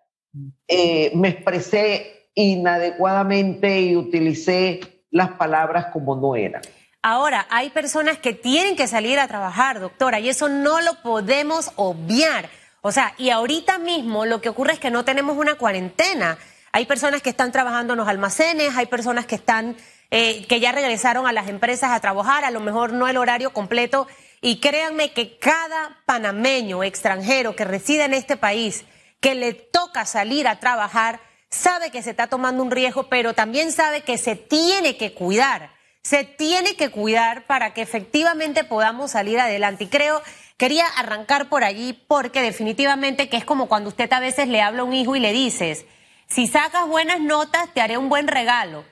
eh, 0.69 1.11
me 1.15 1.29
expresé 1.29 2.29
inadecuadamente 2.35 3.81
y 3.81 3.97
utilicé 3.97 4.81
las 5.11 5.31
palabras 5.31 5.87
como 5.91 6.17
no 6.17 6.37
eran. 6.37 6.61
Ahora, 7.01 7.47
hay 7.49 7.71
personas 7.71 8.19
que 8.19 8.35
tienen 8.35 8.77
que 8.77 8.87
salir 8.87 9.19
a 9.19 9.27
trabajar, 9.27 9.81
doctora, 9.81 10.21
y 10.21 10.29
eso 10.29 10.51
no 10.51 10.83
lo 10.83 11.01
podemos 11.03 11.73
obviar. 11.77 12.51
O 12.83 12.93
sea, 12.93 13.15
y 13.17 13.31
ahorita 13.31 13.79
mismo 13.79 14.27
lo 14.27 14.43
que 14.43 14.51
ocurre 14.51 14.75
es 14.75 14.81
que 14.81 14.91
no 14.91 15.03
tenemos 15.03 15.39
una 15.39 15.55
cuarentena. 15.55 16.37
Hay 16.73 16.85
personas 16.85 17.23
que 17.23 17.31
están 17.31 17.53
trabajando 17.53 17.95
en 17.95 18.01
los 18.01 18.09
almacenes, 18.09 18.77
hay 18.77 18.85
personas 18.85 19.25
que 19.25 19.37
están 19.37 19.77
eh, 20.11 20.47
que 20.47 20.61
ya 20.61 20.73
regresaron 20.73 21.27
a 21.27 21.33
las 21.33 21.49
empresas 21.49 21.91
a 21.91 22.01
trabajar, 22.01 22.45
a 22.45 22.51
lo 22.51 22.61
mejor 22.61 22.93
no 22.93 23.09
el 23.09 23.17
horario 23.17 23.53
completo. 23.53 24.07
Y 24.41 24.61
créanme 24.61 25.13
que 25.13 25.39
cada 25.39 26.03
panameño 26.07 26.85
extranjero 26.85 27.57
que 27.57 27.65
reside 27.65 28.05
en 28.05 28.15
este 28.15 28.37
país, 28.37 28.85
que 29.21 29.35
le 29.35 29.55
toca 29.55 30.05
salir 30.05 30.47
a 30.47 30.61
trabajar, 30.61 31.21
sabe 31.51 31.91
que 31.91 32.03
se 32.03 32.11
está 32.11 32.29
tomando 32.29 32.63
un 32.63 32.71
riesgo, 32.71 33.09
pero 33.09 33.35
también 33.35 33.73
sabe 33.73 34.03
que 34.03 34.19
se 34.19 34.37
tiene 34.37 34.97
que 34.97 35.13
cuidar. 35.13 35.75
Se 36.03 36.23
tiene 36.23 36.77
que 36.77 36.91
cuidar 36.91 37.47
para 37.47 37.75
que 37.75 37.83
efectivamente 37.83 38.63
podamos 38.63 39.11
salir 39.11 39.41
adelante. 39.41 39.85
Y 39.85 39.89
creo, 39.89 40.23
quería 40.57 40.87
arrancar 40.87 41.49
por 41.49 41.65
allí 41.65 41.95
porque 42.07 42.43
definitivamente 42.43 43.29
que 43.29 43.39
es 43.39 43.45
como 43.45 43.67
cuando 43.67 43.89
usted 43.89 44.13
a 44.13 44.21
veces 44.21 44.47
le 44.47 44.63
habla 44.63 44.83
a 44.83 44.85
un 44.85 44.93
hijo 44.93 45.17
y 45.17 45.21
le 45.21 45.33
dices, 45.33 45.85
si 46.29 46.47
sacas 46.47 46.87
buenas 46.87 47.21
notas, 47.21 47.75
te 47.75 47.81
haré 47.81 47.99
un 47.99 48.09
buen 48.09 48.29
regalo 48.29 48.85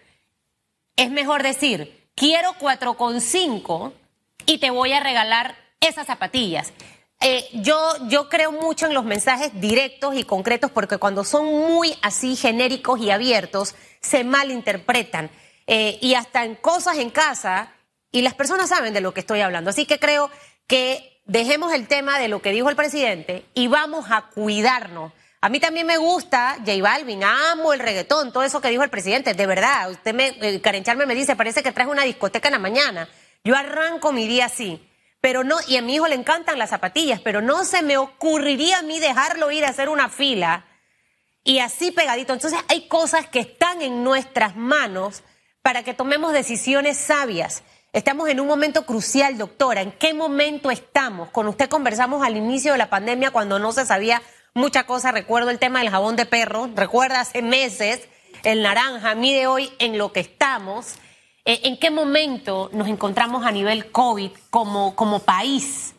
es 0.97 1.11
mejor 1.11 1.43
decir, 1.43 2.09
quiero 2.15 2.53
4,5 2.55 3.93
y 4.47 4.59
te 4.59 4.71
voy 4.71 4.93
a 4.93 5.01
regalar 5.01 5.57
esas 5.81 6.07
zapatillas. 6.07 6.73
Eh, 7.21 7.49
yo, 7.55 7.79
yo 8.09 8.29
creo 8.29 8.53
mucho 8.53 8.87
en 8.87 8.95
los 8.95 9.05
mensajes 9.05 9.59
directos 9.61 10.15
y 10.15 10.25
concretos 10.25 10.71
porque 10.71 10.99
cuando 10.99 11.25
son 11.25 11.47
muy 11.47 11.95
así 12.03 12.37
genéricos 12.37 13.01
y 13.01 13.11
abiertos, 13.11 13.75
se 14.01 14.25
malinterpretan. 14.25 15.31
Eh, 15.67 15.99
y 16.03 16.15
hasta 16.15 16.45
en 16.45 16.57
cosas 16.57 16.99
en 16.99 17.11
casa, 17.11 17.73
y 18.13 18.23
las 18.23 18.35
personas 18.35 18.69
saben 18.69 18.93
de 18.95 19.01
lo 19.01 19.15
que 19.15 19.21
estoy 19.21 19.41
hablando. 19.41 19.71
Así 19.71 19.87
que 19.87 19.99
creo 19.99 20.31
que 20.67 21.23
dejemos 21.25 21.73
el 21.73 21.89
tema 21.89 22.19
de 22.19 22.29
lo 22.29 22.43
que 22.43 22.53
dijo 22.53 22.69
el 22.69 22.77
presidente 22.77 23.45
y 23.55 23.69
vamos 23.69 24.07
a 24.11 24.27
cuidarnos 24.35 25.13
a 25.45 25.51
mí 25.51 25.61
también 25.61 25.87
me 25.87 25.99
gusta 25.99 26.57
J 26.65 26.81
Balvin, 26.81 27.23
amo 27.23 27.75
el 27.75 27.79
reggaetón, 27.79 28.33
todo 28.33 28.45
eso 28.45 28.63
que 28.63 28.71
dijo 28.71 28.83
el 28.83 28.89
presidente, 28.89 29.35
de 29.35 29.47
verdad. 29.47 29.91
Usted 29.91 30.15
me, 30.15 30.29
eh, 30.41 30.59
Carencharme 30.63 31.05
me 31.05 31.15
dice, 31.15 31.37
parece 31.37 31.63
que 31.63 31.71
traes 31.71 31.91
una 31.91 32.05
discoteca 32.05 32.49
en 32.49 32.53
la 32.53 32.59
mañana. 32.59 33.11
Yo 33.45 33.55
arranco 33.55 34.11
mi 34.11 34.27
día 34.27 34.47
así. 34.47 34.89
Pero 35.21 35.45
no, 35.45 35.57
y 35.69 35.77
a 35.77 35.83
mi 35.83 35.97
hijo 35.97 36.09
le 36.09 36.15
encantan 36.15 36.59
las 36.59 36.71
zapatillas, 36.71 37.21
pero 37.21 37.43
no 37.43 37.67
se 37.67 37.83
me 37.83 37.99
ocurriría 37.99 38.79
a 38.79 38.83
mí 38.85 38.99
dejarlo 39.01 39.51
ir 39.51 39.67
a 39.67 39.69
hacer 39.69 39.91
una 39.91 40.09
fila 40.09 40.65
y 41.43 41.59
así 41.59 41.91
pegadito. 41.91 42.33
Entonces 42.33 42.59
hay 42.69 42.89
cosas 42.89 43.27
que 43.27 43.41
están 43.41 43.83
en 43.83 44.03
nuestras 44.03 44.57
manos 44.57 45.25
para 45.61 45.83
que 45.83 45.93
tomemos 45.93 46.33
decisiones 46.33 46.97
sabias. 46.97 47.65
Estamos 47.93 48.31
en 48.31 48.41
un 48.41 48.47
momento 48.47 48.87
crucial, 48.87 49.37
doctora. 49.37 49.83
¿En 49.83 49.93
qué 49.93 50.15
momento 50.15 50.71
estamos? 50.71 51.29
Con 51.29 51.49
usted 51.49 51.69
conversamos 51.69 52.25
al 52.25 52.39
inicio 52.39 52.73
de 52.73 52.79
la 52.79 52.89
pandemia 52.89 53.31
cuando 53.31 53.59
no 53.59 53.73
se 53.73 53.85
sabía 53.85 54.23
mucha 54.55 54.87
cosa. 54.87 55.13
Recuerdo 55.13 55.51
el 55.51 55.59
tema 55.59 55.81
del 55.81 55.91
jabón 55.91 56.17
de 56.17 56.27
perro, 56.27 56.69
recuerda 56.75 57.21
hace 57.21 57.43
meses 57.43 58.09
el 58.45 58.63
naranja, 58.63 59.15
mide 59.15 59.47
hoy 59.47 59.71
en 59.79 59.99
lo 59.99 60.13
que 60.13 60.21
estamos. 60.21 60.97
Eh, 61.45 61.61
¿En 61.65 61.79
qué 61.79 61.91
momento 61.91 62.71
nos 62.73 62.89
encontramos 62.89 63.45
a 63.45 63.51
nivel 63.51 63.91
COVID 63.91 64.31
como, 64.51 64.95
como 64.97 65.21
país? 65.21 65.95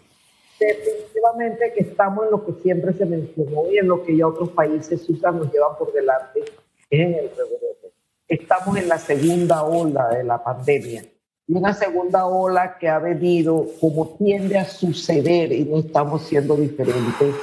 Definitivamente 0.60 1.74
que 1.76 1.82
estamos 1.82 2.26
en 2.26 2.32
lo 2.32 2.46
que 2.46 2.54
siempre 2.62 2.94
se 2.94 3.06
mencionó 3.06 3.70
y 3.72 3.78
en 3.78 3.88
lo 3.88 4.04
que 4.04 4.16
ya 4.16 4.28
otros 4.28 4.50
países 4.50 5.08
usan, 5.10 5.38
nos 5.38 5.52
llevan 5.52 5.76
por 5.78 5.92
delante, 5.92 6.46
en 6.90 7.14
el 7.14 7.30
rebrote. 7.30 7.94
Estamos 8.28 8.78
en 8.78 8.88
la 8.88 8.98
segunda 8.98 9.64
ola 9.64 10.10
de 10.10 10.24
la 10.24 10.44
pandemia 10.44 11.04
y 11.48 11.54
una 11.54 11.74
segunda 11.74 12.26
ola 12.26 12.78
que 12.80 12.88
ha 12.88 12.98
venido 13.00 13.68
como 13.80 14.16
tiende 14.18 14.58
a 14.58 14.66
suceder 14.66 15.52
y 15.52 15.64
no 15.64 15.78
estamos 15.80 16.24
siendo 16.24 16.56
diferentes 16.56 17.36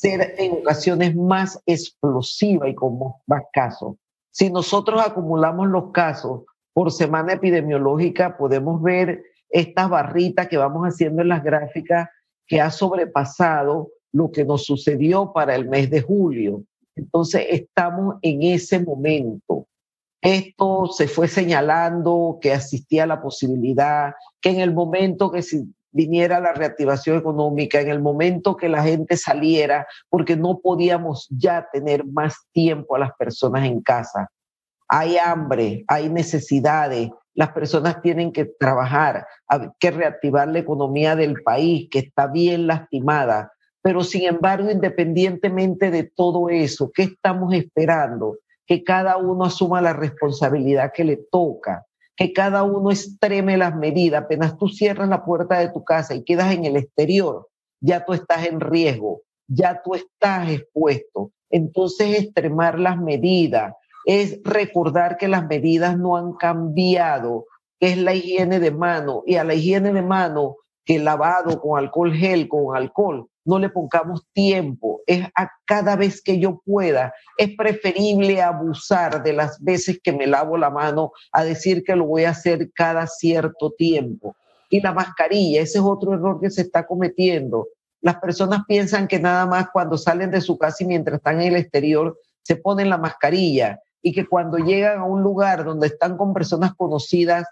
ser 0.00 0.34
en 0.38 0.52
ocasiones 0.52 1.14
más 1.14 1.60
explosiva 1.66 2.68
y 2.68 2.74
con 2.74 2.98
más 3.26 3.42
casos. 3.52 3.96
Si 4.30 4.50
nosotros 4.50 5.02
acumulamos 5.04 5.68
los 5.68 5.90
casos 5.90 6.44
por 6.72 6.90
semana 6.90 7.34
epidemiológica, 7.34 8.38
podemos 8.38 8.80
ver 8.82 9.22
estas 9.50 9.90
barritas 9.90 10.48
que 10.48 10.56
vamos 10.56 10.86
haciendo 10.86 11.20
en 11.20 11.28
las 11.28 11.44
gráficas 11.44 12.08
que 12.46 12.62
ha 12.62 12.70
sobrepasado 12.70 13.90
lo 14.12 14.32
que 14.32 14.44
nos 14.44 14.64
sucedió 14.64 15.32
para 15.34 15.54
el 15.54 15.68
mes 15.68 15.90
de 15.90 16.00
julio. 16.00 16.62
Entonces 16.96 17.44
estamos 17.50 18.16
en 18.22 18.42
ese 18.42 18.80
momento. 18.80 19.66
Esto 20.22 20.86
se 20.86 21.08
fue 21.08 21.28
señalando 21.28 22.38
que 22.40 22.52
asistía 22.52 23.02
a 23.02 23.06
la 23.06 23.20
posibilidad 23.20 24.14
que 24.40 24.50
en 24.50 24.60
el 24.60 24.72
momento 24.72 25.30
que 25.30 25.42
si 25.42 25.74
viniera 25.92 26.40
la 26.40 26.52
reactivación 26.52 27.18
económica, 27.18 27.80
en 27.80 27.88
el 27.88 28.00
momento 28.00 28.56
que 28.56 28.68
la 28.68 28.82
gente 28.82 29.16
saliera, 29.16 29.86
porque 30.08 30.36
no 30.36 30.60
podíamos 30.60 31.28
ya 31.30 31.68
tener 31.72 32.04
más 32.06 32.36
tiempo 32.52 32.96
a 32.96 33.00
las 33.00 33.12
personas 33.18 33.64
en 33.66 33.80
casa. 33.80 34.30
Hay 34.88 35.18
hambre, 35.18 35.84
hay 35.88 36.08
necesidades, 36.08 37.10
las 37.34 37.52
personas 37.52 38.02
tienen 38.02 38.32
que 38.32 38.44
trabajar, 38.44 39.26
hay 39.46 39.68
que 39.78 39.90
reactivar 39.90 40.48
la 40.48 40.58
economía 40.58 41.14
del 41.16 41.42
país, 41.42 41.88
que 41.90 42.00
está 42.00 42.26
bien 42.26 42.66
lastimada. 42.66 43.52
Pero 43.82 44.02
sin 44.02 44.24
embargo, 44.26 44.70
independientemente 44.70 45.90
de 45.90 46.04
todo 46.04 46.50
eso, 46.50 46.90
¿qué 46.94 47.04
estamos 47.04 47.54
esperando? 47.54 48.36
Que 48.66 48.84
cada 48.84 49.16
uno 49.16 49.44
asuma 49.44 49.80
la 49.80 49.92
responsabilidad 49.92 50.92
que 50.94 51.04
le 51.04 51.16
toca 51.30 51.86
que 52.20 52.34
cada 52.34 52.64
uno 52.64 52.90
extreme 52.90 53.56
las 53.56 53.74
medidas. 53.74 54.24
Apenas 54.24 54.58
tú 54.58 54.68
cierras 54.68 55.08
la 55.08 55.24
puerta 55.24 55.58
de 55.58 55.70
tu 55.70 55.82
casa 55.84 56.14
y 56.14 56.22
quedas 56.22 56.52
en 56.52 56.66
el 56.66 56.76
exterior, 56.76 57.48
ya 57.80 58.04
tú 58.04 58.12
estás 58.12 58.44
en 58.44 58.60
riesgo, 58.60 59.22
ya 59.48 59.80
tú 59.82 59.94
estás 59.94 60.50
expuesto. 60.50 61.32
Entonces, 61.48 62.18
extremar 62.18 62.78
las 62.78 62.98
medidas 62.98 63.72
es 64.04 64.38
recordar 64.44 65.16
que 65.16 65.28
las 65.28 65.46
medidas 65.46 65.96
no 65.96 66.18
han 66.18 66.34
cambiado, 66.34 67.46
que 67.80 67.92
es 67.92 67.96
la 67.96 68.12
higiene 68.12 68.60
de 68.60 68.70
mano 68.70 69.22
y 69.26 69.36
a 69.36 69.44
la 69.44 69.54
higiene 69.54 69.90
de 69.90 70.02
mano 70.02 70.56
que 70.84 70.98
lavado 70.98 71.58
con 71.58 71.78
alcohol 71.78 72.12
gel, 72.12 72.48
con 72.48 72.76
alcohol, 72.76 73.29
no 73.44 73.58
le 73.58 73.70
pongamos 73.70 74.26
tiempo, 74.32 75.00
es 75.06 75.26
a 75.34 75.50
cada 75.64 75.96
vez 75.96 76.22
que 76.22 76.38
yo 76.38 76.60
pueda. 76.64 77.12
Es 77.38 77.50
preferible 77.56 78.42
abusar 78.42 79.22
de 79.22 79.32
las 79.32 79.62
veces 79.62 79.98
que 80.02 80.12
me 80.12 80.26
lavo 80.26 80.56
la 80.56 80.70
mano 80.70 81.12
a 81.32 81.44
decir 81.44 81.82
que 81.84 81.96
lo 81.96 82.06
voy 82.06 82.24
a 82.24 82.30
hacer 82.30 82.70
cada 82.72 83.06
cierto 83.06 83.72
tiempo. 83.76 84.36
Y 84.68 84.80
la 84.80 84.92
mascarilla, 84.92 85.62
ese 85.62 85.78
es 85.78 85.84
otro 85.84 86.14
error 86.14 86.40
que 86.40 86.50
se 86.50 86.62
está 86.62 86.86
cometiendo. 86.86 87.68
Las 88.00 88.16
personas 88.16 88.62
piensan 88.66 89.08
que 89.08 89.18
nada 89.18 89.46
más 89.46 89.68
cuando 89.72 89.98
salen 89.98 90.30
de 90.30 90.40
su 90.40 90.56
casa 90.56 90.84
y 90.84 90.86
mientras 90.86 91.18
están 91.18 91.40
en 91.40 91.48
el 91.48 91.56
exterior 91.56 92.18
se 92.42 92.56
ponen 92.56 92.88
la 92.88 92.98
mascarilla 92.98 93.80
y 94.02 94.12
que 94.12 94.26
cuando 94.26 94.58
llegan 94.58 94.98
a 94.98 95.04
un 95.04 95.22
lugar 95.22 95.64
donde 95.64 95.88
están 95.88 96.16
con 96.16 96.32
personas 96.32 96.74
conocidas 96.74 97.46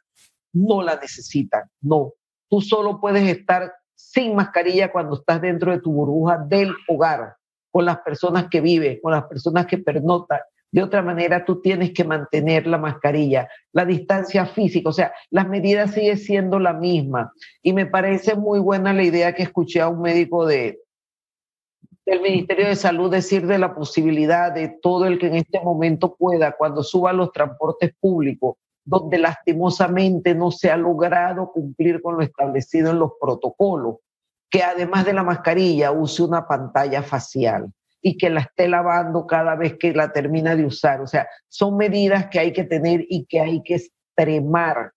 no 0.53 0.83
la 0.83 0.97
necesitan. 0.97 1.65
No, 1.81 2.15
tú 2.49 2.61
solo 2.61 3.01
puedes 3.01 3.29
estar 3.29 3.73
sin 3.99 4.37
mascarilla 4.37 4.93
cuando 4.93 5.17
estás 5.17 5.41
dentro 5.41 5.73
de 5.73 5.81
tu 5.81 5.93
burbuja 5.93 6.39
del 6.39 6.73
hogar, 6.87 7.35
con 7.71 7.85
las 7.85 7.99
personas 7.99 8.47
que 8.49 8.61
viven, 8.61 9.01
con 9.03 9.11
las 9.11 9.25
personas 9.25 9.67
que 9.67 9.79
pernotan. 9.79 10.39
De 10.71 10.83
otra 10.83 11.03
manera, 11.03 11.45
tú 11.45 11.61
tienes 11.61 11.93
que 11.93 12.05
mantener 12.05 12.67
la 12.67 12.79
mascarilla, 12.79 13.49
la 13.73 13.85
distancia 13.85 14.47
física, 14.47 14.91
o 14.91 14.93
sea, 14.93 15.13
las 15.31 15.49
medidas 15.49 15.93
siguen 15.93 16.17
siendo 16.17 16.61
la 16.61 16.75
misma. 16.75 17.33
Y 17.61 17.73
me 17.73 17.87
parece 17.87 18.37
muy 18.37 18.61
buena 18.61 18.93
la 18.93 19.03
idea 19.03 19.35
que 19.35 19.43
escuché 19.43 19.81
a 19.81 19.89
un 19.89 20.01
médico 20.01 20.47
de, 20.47 20.81
del 22.07 22.21
Ministerio 22.21 22.69
de 22.69 22.77
Salud 22.77 23.11
decir 23.11 23.47
de 23.47 23.59
la 23.59 23.75
posibilidad 23.75 24.53
de 24.53 24.79
todo 24.81 25.07
el 25.07 25.19
que 25.19 25.27
en 25.27 25.37
este 25.37 25.61
momento 25.61 26.15
pueda, 26.15 26.53
cuando 26.53 26.85
suba 26.85 27.13
los 27.13 27.33
transportes 27.33 27.93
públicos, 27.99 28.57
donde 28.89 29.19
lastimosamente 29.19 30.35
no 30.35 30.51
se 30.51 30.71
ha 30.71 30.77
logrado 30.79 31.53
cumplir 31.53 32.01
con 32.01 32.17
lo 32.17 32.23
establecido 32.23 32.91
en 32.91 32.99
los 32.99 33.13
protocolos, 33.21 33.97
que 34.49 34.63
además 34.63 35.05
de 35.05 35.13
la 35.13 35.23
mascarilla 35.23 35.93
use 35.93 36.23
una 36.23 36.49
pantalla 36.49 37.03
facial 37.03 37.71
y 38.01 38.17
que 38.17 38.31
la 38.31 38.41
esté 38.41 38.67
lavando 38.67 39.27
cada 39.27 39.57
vez 39.57 39.77
que 39.79 39.93
la 39.93 40.11
termina 40.11 40.57
de 40.57 40.65
usar. 40.65 41.03
O 41.03 41.07
sea, 41.07 41.29
son 41.49 41.77
medidas 41.77 42.29
que 42.29 42.39
hay 42.39 42.55
que 42.55 42.65
tener 42.65 43.05
y 43.11 43.27
que 43.27 43.43
hay 43.43 43.63
que 43.63 43.75
extremar. 43.75 44.93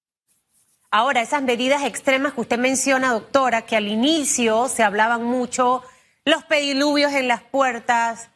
Ahora, 0.90 1.22
esas 1.22 1.44
medidas 1.44 1.84
extremas 1.84 2.32
que 2.32 2.42
usted 2.42 2.60
menciona, 2.60 3.12
doctora, 3.12 3.64
que 3.64 3.76
al 3.76 3.90
inicio 3.90 4.70
se 4.70 4.84
hablaban 4.84 5.26
mucho, 5.26 5.84
los 6.24 6.46
pediluvios 6.46 7.12
en 7.12 7.28
las 7.28 7.42
puertas, 7.42 8.30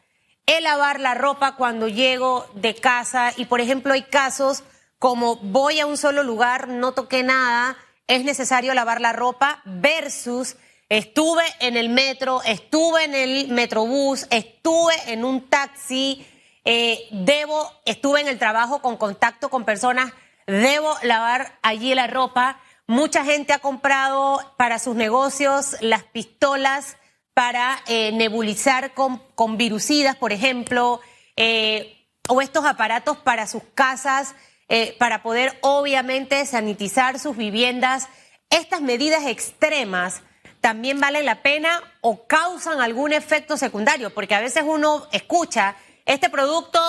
el 0.47 0.65
lavar 0.65 0.99
la 0.99 1.13
ropa 1.13 1.55
cuando 1.55 1.87
llego 1.87 2.45
de 2.55 2.75
casa 2.75 3.31
y, 3.37 3.45
por 3.45 3.61
ejemplo, 3.61 3.93
hay 3.93 4.03
casos 4.03 4.65
como 4.99 5.37
voy 5.37 5.79
a 5.79 5.85
un 5.85 5.97
solo 5.97 6.23
lugar, 6.23 6.67
no 6.67 6.93
toqué 6.93 7.23
nada, 7.23 7.77
es 8.07 8.23
necesario 8.23 8.73
lavar 8.73 9.01
la 9.01 9.13
ropa 9.13 9.61
versus 9.65 10.57
estuve 10.89 11.43
en 11.59 11.77
el 11.77 11.89
metro, 11.89 12.41
estuve 12.43 13.05
en 13.05 13.15
el 13.15 13.47
metrobús, 13.49 14.27
estuve 14.29 14.93
en 15.07 15.25
un 15.25 15.49
taxi, 15.49 16.25
eh, 16.63 17.07
debo, 17.11 17.71
estuve 17.85 18.21
en 18.21 18.27
el 18.27 18.39
trabajo 18.39 18.81
con 18.81 18.97
contacto 18.97 19.49
con 19.49 19.65
personas, 19.65 20.13
debo 20.45 20.95
lavar 21.01 21.57
allí 21.61 21.93
la 21.95 22.07
ropa. 22.07 22.59
Mucha 22.87 23.25
gente 23.25 23.53
ha 23.53 23.59
comprado 23.59 24.53
para 24.57 24.77
sus 24.77 24.95
negocios 24.95 25.75
las 25.81 26.03
pistolas 26.03 26.97
para 27.33 27.79
eh, 27.87 28.11
nebulizar 28.13 28.93
con, 28.93 29.21
con, 29.35 29.57
virucidas, 29.57 30.15
por 30.15 30.31
ejemplo, 30.31 31.01
eh, 31.35 32.07
o 32.29 32.41
estos 32.41 32.65
aparatos 32.65 33.17
para 33.17 33.45
sus 33.47 33.63
casas 33.73 34.35
eh, 34.67 34.95
para 34.97 35.21
poder 35.21 35.57
obviamente 35.61 36.45
sanitizar 36.45 37.19
sus 37.19 37.37
viviendas. 37.37 38.07
¿Estas 38.49 38.81
medidas 38.81 39.25
extremas 39.25 40.21
también 40.61 40.99
valen 40.99 41.25
la 41.25 41.43
pena 41.43 41.81
o 42.01 42.25
causan 42.25 42.81
algún 42.81 43.13
efecto 43.13 43.57
secundario? 43.57 44.13
Porque 44.13 44.33
a 44.33 44.41
veces 44.41 44.63
uno 44.65 45.07
escucha, 45.11 45.75
este 46.05 46.29
producto 46.29 46.79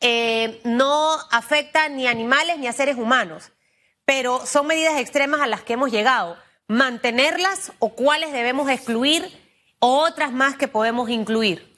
eh, 0.00 0.60
no 0.64 1.18
afecta 1.30 1.88
ni 1.88 2.06
a 2.06 2.10
animales 2.10 2.58
ni 2.58 2.66
a 2.66 2.72
seres 2.72 2.96
humanos, 2.96 3.52
pero 4.04 4.44
son 4.44 4.66
medidas 4.66 4.98
extremas 4.98 5.40
a 5.40 5.46
las 5.46 5.62
que 5.62 5.74
hemos 5.74 5.92
llegado. 5.92 6.36
¿Mantenerlas 6.66 7.72
o 7.78 7.90
cuáles 7.90 8.32
debemos 8.32 8.68
excluir 8.70 9.30
o 9.78 9.98
otras 9.98 10.32
más 10.32 10.56
que 10.56 10.66
podemos 10.66 11.10
incluir? 11.10 11.74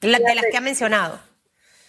de 0.00 0.08
las 0.10 0.44
que 0.50 0.56
ha 0.56 0.60
mencionado 0.60 1.18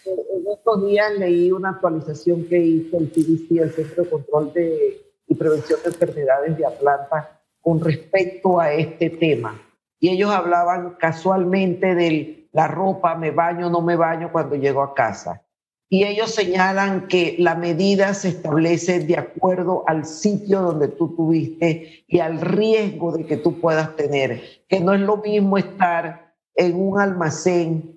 en 0.06 0.52
estos 0.52 0.86
días 0.86 1.12
leí 1.18 1.50
una 1.52 1.70
actualización 1.70 2.44
que 2.44 2.58
hizo 2.58 2.98
el 2.98 3.10
CDC, 3.10 3.62
el 3.62 3.72
Centro 3.72 4.04
de 4.04 4.10
Control 4.10 4.52
de, 4.52 5.00
y 5.26 5.34
Prevención 5.34 5.80
de 5.82 5.90
Enfermedades 5.90 6.56
de 6.56 6.66
Atlanta, 6.66 7.40
con 7.60 7.80
respecto 7.80 8.60
a 8.60 8.72
este 8.72 9.10
tema. 9.10 9.60
Y 9.98 10.10
ellos 10.10 10.30
hablaban 10.30 10.96
casualmente 10.98 11.94
de 11.94 12.48
la 12.52 12.68
ropa, 12.68 13.16
me 13.16 13.30
baño, 13.30 13.70
no 13.70 13.82
me 13.82 13.96
baño 13.96 14.30
cuando 14.30 14.54
llego 14.56 14.82
a 14.82 14.94
casa. 14.94 15.42
Y 15.88 16.04
ellos 16.04 16.34
señalan 16.34 17.06
que 17.06 17.36
la 17.38 17.54
medida 17.54 18.12
se 18.14 18.28
establece 18.28 19.00
de 19.00 19.16
acuerdo 19.16 19.84
al 19.86 20.04
sitio 20.04 20.60
donde 20.60 20.88
tú 20.88 21.14
tuviste 21.14 22.04
y 22.08 22.18
al 22.18 22.40
riesgo 22.40 23.16
de 23.16 23.24
que 23.24 23.36
tú 23.36 23.60
puedas 23.60 23.94
tener, 23.94 24.42
que 24.68 24.80
no 24.80 24.94
es 24.94 25.00
lo 25.00 25.18
mismo 25.18 25.58
estar 25.58 26.34
en 26.56 26.74
un 26.74 27.00
almacén 27.00 27.95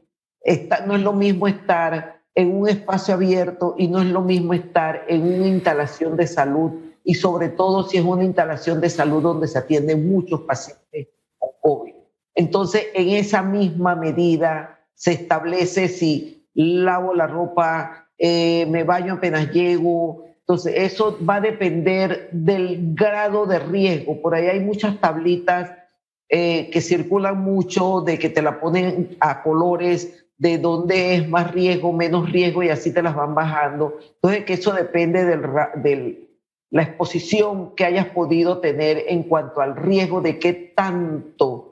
no 0.85 0.95
es 0.95 1.01
lo 1.01 1.13
mismo 1.13 1.47
estar 1.47 2.21
en 2.35 2.55
un 2.55 2.69
espacio 2.69 3.13
abierto 3.13 3.75
y 3.77 3.87
no 3.87 4.01
es 4.01 4.07
lo 4.07 4.21
mismo 4.21 4.53
estar 4.53 5.05
en 5.07 5.21
una 5.21 5.47
instalación 5.47 6.15
de 6.15 6.27
salud 6.27 6.71
y 7.03 7.15
sobre 7.15 7.49
todo 7.49 7.83
si 7.83 7.97
es 7.97 8.03
una 8.03 8.23
instalación 8.23 8.79
de 8.81 8.89
salud 8.89 9.21
donde 9.21 9.47
se 9.47 9.57
atienden 9.57 10.09
muchos 10.09 10.41
pacientes 10.41 11.07
con 11.37 11.49
COVID. 11.61 11.93
Entonces, 12.35 12.87
en 12.93 13.09
esa 13.09 13.41
misma 13.41 13.95
medida 13.95 14.79
se 14.93 15.13
establece 15.13 15.87
si 15.87 16.47
lavo 16.53 17.13
la 17.13 17.27
ropa, 17.27 18.07
eh, 18.17 18.65
me 18.67 18.83
baño 18.83 19.15
apenas 19.15 19.51
llego. 19.51 20.25
Entonces, 20.39 20.73
eso 20.77 21.17
va 21.27 21.35
a 21.35 21.41
depender 21.41 22.29
del 22.31 22.93
grado 22.93 23.45
de 23.45 23.59
riesgo. 23.59 24.21
Por 24.21 24.35
ahí 24.35 24.47
hay 24.47 24.59
muchas 24.59 24.99
tablitas 24.99 25.71
eh, 26.29 26.69
que 26.69 26.81
circulan 26.81 27.41
mucho 27.41 28.01
de 28.01 28.19
que 28.19 28.29
te 28.29 28.41
la 28.41 28.59
ponen 28.59 29.17
a 29.19 29.41
colores 29.41 30.25
de 30.39 30.57
dónde 30.57 31.15
es 31.15 31.29
más 31.29 31.51
riesgo, 31.51 31.93
menos 31.93 32.31
riesgo 32.31 32.63
y 32.63 32.69
así 32.69 32.91
te 32.91 33.03
las 33.03 33.15
van 33.15 33.35
bajando. 33.35 33.99
Entonces, 34.15 34.45
que 34.45 34.53
eso 34.53 34.73
depende 34.73 35.23
de 35.25 36.27
la 36.71 36.81
exposición 36.81 37.75
que 37.75 37.85
hayas 37.85 38.07
podido 38.07 38.59
tener 38.59 39.03
en 39.07 39.23
cuanto 39.23 39.61
al 39.61 39.75
riesgo 39.75 40.21
de 40.21 40.39
qué 40.39 40.53
tanto 40.53 41.69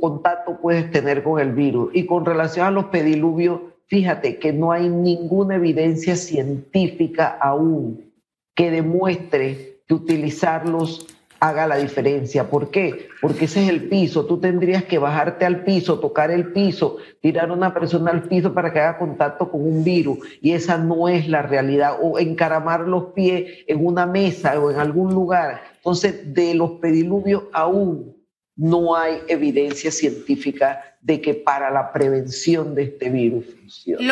contacto 0.00 0.58
puedes 0.60 0.90
tener 0.90 1.22
con 1.22 1.40
el 1.40 1.52
virus. 1.52 1.90
Y 1.94 2.06
con 2.06 2.24
relación 2.24 2.66
a 2.66 2.70
los 2.70 2.86
pediluvios, 2.86 3.60
fíjate 3.86 4.38
que 4.38 4.52
no 4.52 4.72
hay 4.72 4.88
ninguna 4.88 5.56
evidencia 5.56 6.16
científica 6.16 7.36
aún 7.40 8.12
que 8.54 8.70
demuestre 8.70 9.80
que 9.86 9.94
utilizarlos 9.94 11.06
haga 11.48 11.66
la 11.66 11.76
diferencia. 11.76 12.48
¿Por 12.48 12.70
qué? 12.70 13.08
Porque 13.20 13.44
ese 13.44 13.64
es 13.64 13.68
el 13.68 13.88
piso. 13.90 14.24
Tú 14.24 14.40
tendrías 14.40 14.84
que 14.84 14.96
bajarte 14.96 15.44
al 15.44 15.62
piso, 15.62 16.00
tocar 16.00 16.30
el 16.30 16.52
piso, 16.52 16.96
tirar 17.20 17.50
a 17.50 17.52
una 17.52 17.74
persona 17.74 18.10
al 18.10 18.22
piso 18.22 18.54
para 18.54 18.72
que 18.72 18.80
haga 18.80 18.98
contacto 18.98 19.50
con 19.50 19.60
un 19.60 19.84
virus. 19.84 20.18
Y 20.40 20.52
esa 20.52 20.78
no 20.78 21.06
es 21.06 21.28
la 21.28 21.42
realidad. 21.42 21.98
O 22.00 22.18
encaramar 22.18 22.80
los 22.80 23.12
pies 23.12 23.64
en 23.66 23.84
una 23.84 24.06
mesa 24.06 24.58
o 24.58 24.70
en 24.70 24.78
algún 24.78 25.12
lugar. 25.12 25.62
Entonces, 25.76 26.32
de 26.32 26.54
los 26.54 26.72
pediluvios 26.80 27.44
aún 27.52 28.16
no 28.56 28.96
hay 28.96 29.20
evidencia 29.28 29.90
científica 29.90 30.96
de 31.02 31.20
que 31.20 31.34
para 31.34 31.70
la 31.70 31.92
prevención 31.92 32.74
de 32.74 32.84
este 32.84 33.10
virus 33.10 33.44
funcione. 33.46 34.06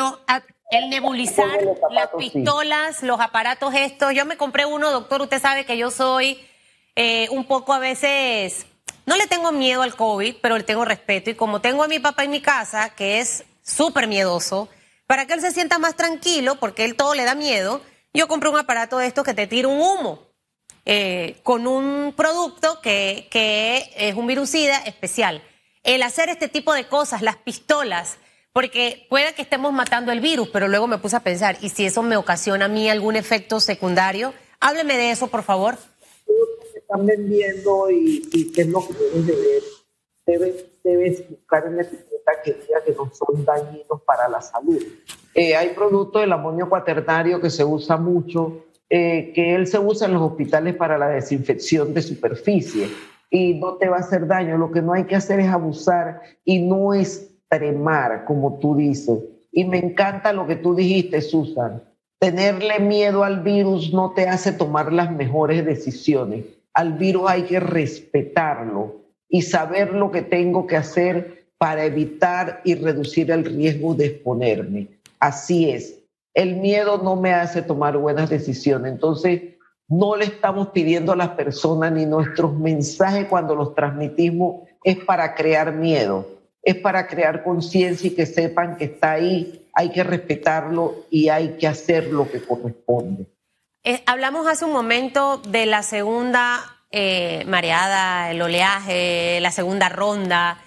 el 0.70 0.90
nebulizar, 0.90 1.46
las 1.92 2.08
pistolas, 2.18 3.02
los 3.02 3.20
aparatos 3.20 3.74
estos. 3.74 4.12
Yo 4.14 4.26
me 4.26 4.36
compré 4.36 4.66
uno, 4.66 4.90
doctor, 4.90 5.22
usted 5.22 5.40
sabe 5.40 5.64
que 5.64 5.78
yo 5.78 5.90
soy 5.90 6.38
eh, 6.94 7.28
un 7.30 7.44
poco 7.46 7.72
a 7.72 7.78
veces, 7.78 8.66
no 9.06 9.16
le 9.16 9.26
tengo 9.26 9.50
miedo 9.52 9.82
al 9.82 9.96
COVID, 9.96 10.36
pero 10.42 10.58
le 10.58 10.64
tengo 10.64 10.84
respeto. 10.84 11.30
Y 11.30 11.34
como 11.34 11.60
tengo 11.60 11.82
a 11.82 11.88
mi 11.88 11.98
papá 11.98 12.24
en 12.24 12.30
mi 12.30 12.40
casa, 12.40 12.90
que 12.90 13.20
es 13.20 13.44
súper 13.62 14.06
miedoso, 14.06 14.68
para 15.06 15.26
que 15.26 15.34
él 15.34 15.40
se 15.40 15.52
sienta 15.52 15.78
más 15.78 15.96
tranquilo, 15.96 16.56
porque 16.56 16.84
él 16.84 16.96
todo 16.96 17.14
le 17.14 17.24
da 17.24 17.34
miedo, 17.34 17.80
yo 18.12 18.28
compré 18.28 18.50
un 18.50 18.58
aparato 18.58 18.98
de 18.98 19.06
estos 19.06 19.24
que 19.24 19.34
te 19.34 19.46
tira 19.46 19.68
un 19.68 19.80
humo. 19.80 20.32
Eh, 20.84 21.38
con 21.44 21.68
un 21.68 22.12
producto 22.16 22.80
que, 22.80 23.28
que 23.30 23.88
es 23.96 24.16
un 24.16 24.26
virucida 24.26 24.78
especial. 24.78 25.40
El 25.84 26.02
hacer 26.02 26.28
este 26.28 26.48
tipo 26.48 26.74
de 26.74 26.88
cosas, 26.88 27.22
las 27.22 27.36
pistolas, 27.36 28.18
porque 28.52 29.06
puede 29.08 29.32
que 29.32 29.42
estemos 29.42 29.72
matando 29.72 30.10
el 30.10 30.18
virus, 30.18 30.48
pero 30.52 30.66
luego 30.66 30.88
me 30.88 30.98
puse 30.98 31.14
a 31.14 31.20
pensar, 31.20 31.56
¿y 31.60 31.68
si 31.68 31.86
eso 31.86 32.02
me 32.02 32.16
ocasiona 32.16 32.64
a 32.64 32.68
mí 32.68 32.90
algún 32.90 33.14
efecto 33.14 33.60
secundario? 33.60 34.34
Hábleme 34.58 34.96
de 34.96 35.12
eso, 35.12 35.28
por 35.28 35.44
favor 35.44 35.78
están 36.92 37.06
vendiendo 37.06 37.90
y, 37.90 38.52
qué 38.54 38.62
es 38.62 38.68
lo 38.68 38.80
que 38.86 38.94
debes 38.94 39.26
de 39.26 39.32
ver. 39.32 39.62
Debes, 40.24 40.66
debes 40.84 41.28
buscar 41.28 41.66
en 41.66 41.76
la 41.76 41.82
etiqueta 41.82 42.32
que 42.44 42.52
diga 42.52 42.80
que 42.84 42.92
no 42.92 43.10
son 43.12 43.44
dañinos 43.44 44.02
para 44.06 44.28
la 44.28 44.40
salud. 44.40 44.80
Eh, 45.34 45.56
hay 45.56 45.70
productos 45.70 46.22
del 46.22 46.32
amonio 46.32 46.68
cuaternario 46.68 47.40
que 47.40 47.50
se 47.50 47.64
usa 47.64 47.96
mucho, 47.96 48.66
eh, 48.88 49.32
que 49.34 49.54
él 49.54 49.66
se 49.66 49.80
usa 49.80 50.06
en 50.06 50.14
los 50.14 50.22
hospitales 50.22 50.76
para 50.76 50.96
la 50.96 51.08
desinfección 51.08 51.92
de 51.94 52.02
superficie. 52.02 52.88
y 53.34 53.54
no 53.54 53.78
te 53.78 53.88
va 53.88 53.96
a 53.96 54.00
hacer 54.00 54.26
daño. 54.26 54.58
Lo 54.58 54.70
que 54.70 54.82
no 54.82 54.92
hay 54.92 55.04
que 55.04 55.16
hacer 55.16 55.40
es 55.40 55.48
abusar 55.48 56.20
y 56.44 56.60
no 56.60 56.92
extremar, 56.92 58.26
como 58.26 58.58
tú 58.58 58.76
dices. 58.76 59.20
Y 59.50 59.64
me 59.64 59.78
encanta 59.78 60.34
lo 60.34 60.46
que 60.46 60.56
tú 60.56 60.74
dijiste, 60.74 61.22
Susan. 61.22 61.82
Tenerle 62.18 62.78
miedo 62.78 63.24
al 63.24 63.40
virus 63.42 63.94
no 63.94 64.12
te 64.12 64.28
hace 64.28 64.52
tomar 64.52 64.92
las 64.92 65.10
mejores 65.10 65.64
decisiones. 65.64 66.44
Al 66.74 66.94
virus 66.94 67.28
hay 67.28 67.42
que 67.42 67.60
respetarlo 67.60 69.02
y 69.28 69.42
saber 69.42 69.92
lo 69.92 70.10
que 70.10 70.22
tengo 70.22 70.66
que 70.66 70.76
hacer 70.76 71.46
para 71.58 71.84
evitar 71.84 72.60
y 72.64 72.74
reducir 72.74 73.30
el 73.30 73.44
riesgo 73.44 73.94
de 73.94 74.06
exponerme. 74.06 74.88
Así 75.20 75.70
es. 75.70 75.98
El 76.34 76.56
miedo 76.56 76.98
no 76.98 77.16
me 77.16 77.32
hace 77.32 77.62
tomar 77.62 77.96
buenas 77.96 78.30
decisiones. 78.30 78.92
Entonces, 78.92 79.42
no 79.88 80.16
le 80.16 80.24
estamos 80.24 80.68
pidiendo 80.68 81.12
a 81.12 81.16
las 81.16 81.30
personas 81.30 81.92
ni 81.92 82.06
nuestros 82.06 82.58
mensajes 82.58 83.26
cuando 83.26 83.54
los 83.54 83.74
transmitimos 83.74 84.62
es 84.82 84.96
para 85.04 85.34
crear 85.34 85.74
miedo, 85.74 86.26
es 86.62 86.76
para 86.76 87.06
crear 87.06 87.44
conciencia 87.44 88.08
y 88.08 88.14
que 88.14 88.26
sepan 88.26 88.76
que 88.76 88.86
está 88.86 89.12
ahí, 89.12 89.68
hay 89.74 89.90
que 89.90 90.02
respetarlo 90.02 90.94
y 91.10 91.28
hay 91.28 91.56
que 91.58 91.66
hacer 91.66 92.06
lo 92.06 92.30
que 92.30 92.42
corresponde. 92.42 93.26
Eh, 93.84 94.02
hablamos 94.06 94.46
hace 94.46 94.64
un 94.64 94.72
momento 94.72 95.38
de 95.38 95.66
la 95.66 95.82
segunda 95.82 96.78
eh, 96.90 97.44
mareada, 97.46 98.30
el 98.30 98.40
oleaje, 98.40 99.40
la 99.40 99.50
segunda 99.50 99.88
ronda. 99.88 100.58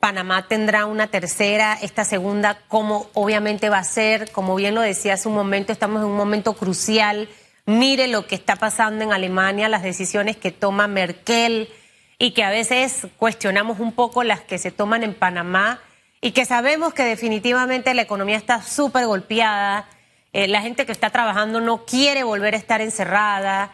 Panamá 0.00 0.48
tendrá 0.48 0.86
una 0.86 1.06
tercera, 1.08 1.78
esta 1.80 2.04
segunda, 2.04 2.58
¿cómo 2.68 3.08
obviamente 3.14 3.68
va 3.68 3.78
a 3.78 3.84
ser? 3.84 4.30
Como 4.32 4.54
bien 4.56 4.74
lo 4.74 4.80
decía 4.80 5.14
hace 5.14 5.28
un 5.28 5.34
momento, 5.34 5.72
estamos 5.72 6.00
en 6.02 6.08
un 6.08 6.16
momento 6.16 6.54
crucial 6.54 7.28
Mire 7.64 8.08
lo 8.08 8.26
que 8.26 8.34
está 8.34 8.56
pasando 8.56 9.04
en 9.04 9.12
Alemania, 9.12 9.68
las 9.68 9.84
decisiones 9.84 10.36
que 10.36 10.50
toma 10.50 10.88
Merkel 10.88 11.68
y 12.18 12.32
que 12.32 12.42
a 12.42 12.50
veces 12.50 13.06
cuestionamos 13.16 13.78
un 13.78 13.92
poco 13.92 14.24
las 14.24 14.40
que 14.40 14.58
se 14.58 14.72
toman 14.72 15.04
en 15.04 15.14
Panamá 15.14 15.80
y 16.20 16.32
que 16.32 16.44
sabemos 16.44 16.92
que 16.92 17.04
definitivamente 17.04 17.94
la 17.94 18.02
economía 18.02 18.36
está 18.36 18.62
súper 18.62 19.06
golpeada, 19.06 19.86
eh, 20.32 20.48
la 20.48 20.62
gente 20.62 20.86
que 20.86 20.92
está 20.92 21.10
trabajando 21.10 21.60
no 21.60 21.84
quiere 21.84 22.24
volver 22.24 22.54
a 22.54 22.58
estar 22.58 22.80
encerrada 22.80 23.72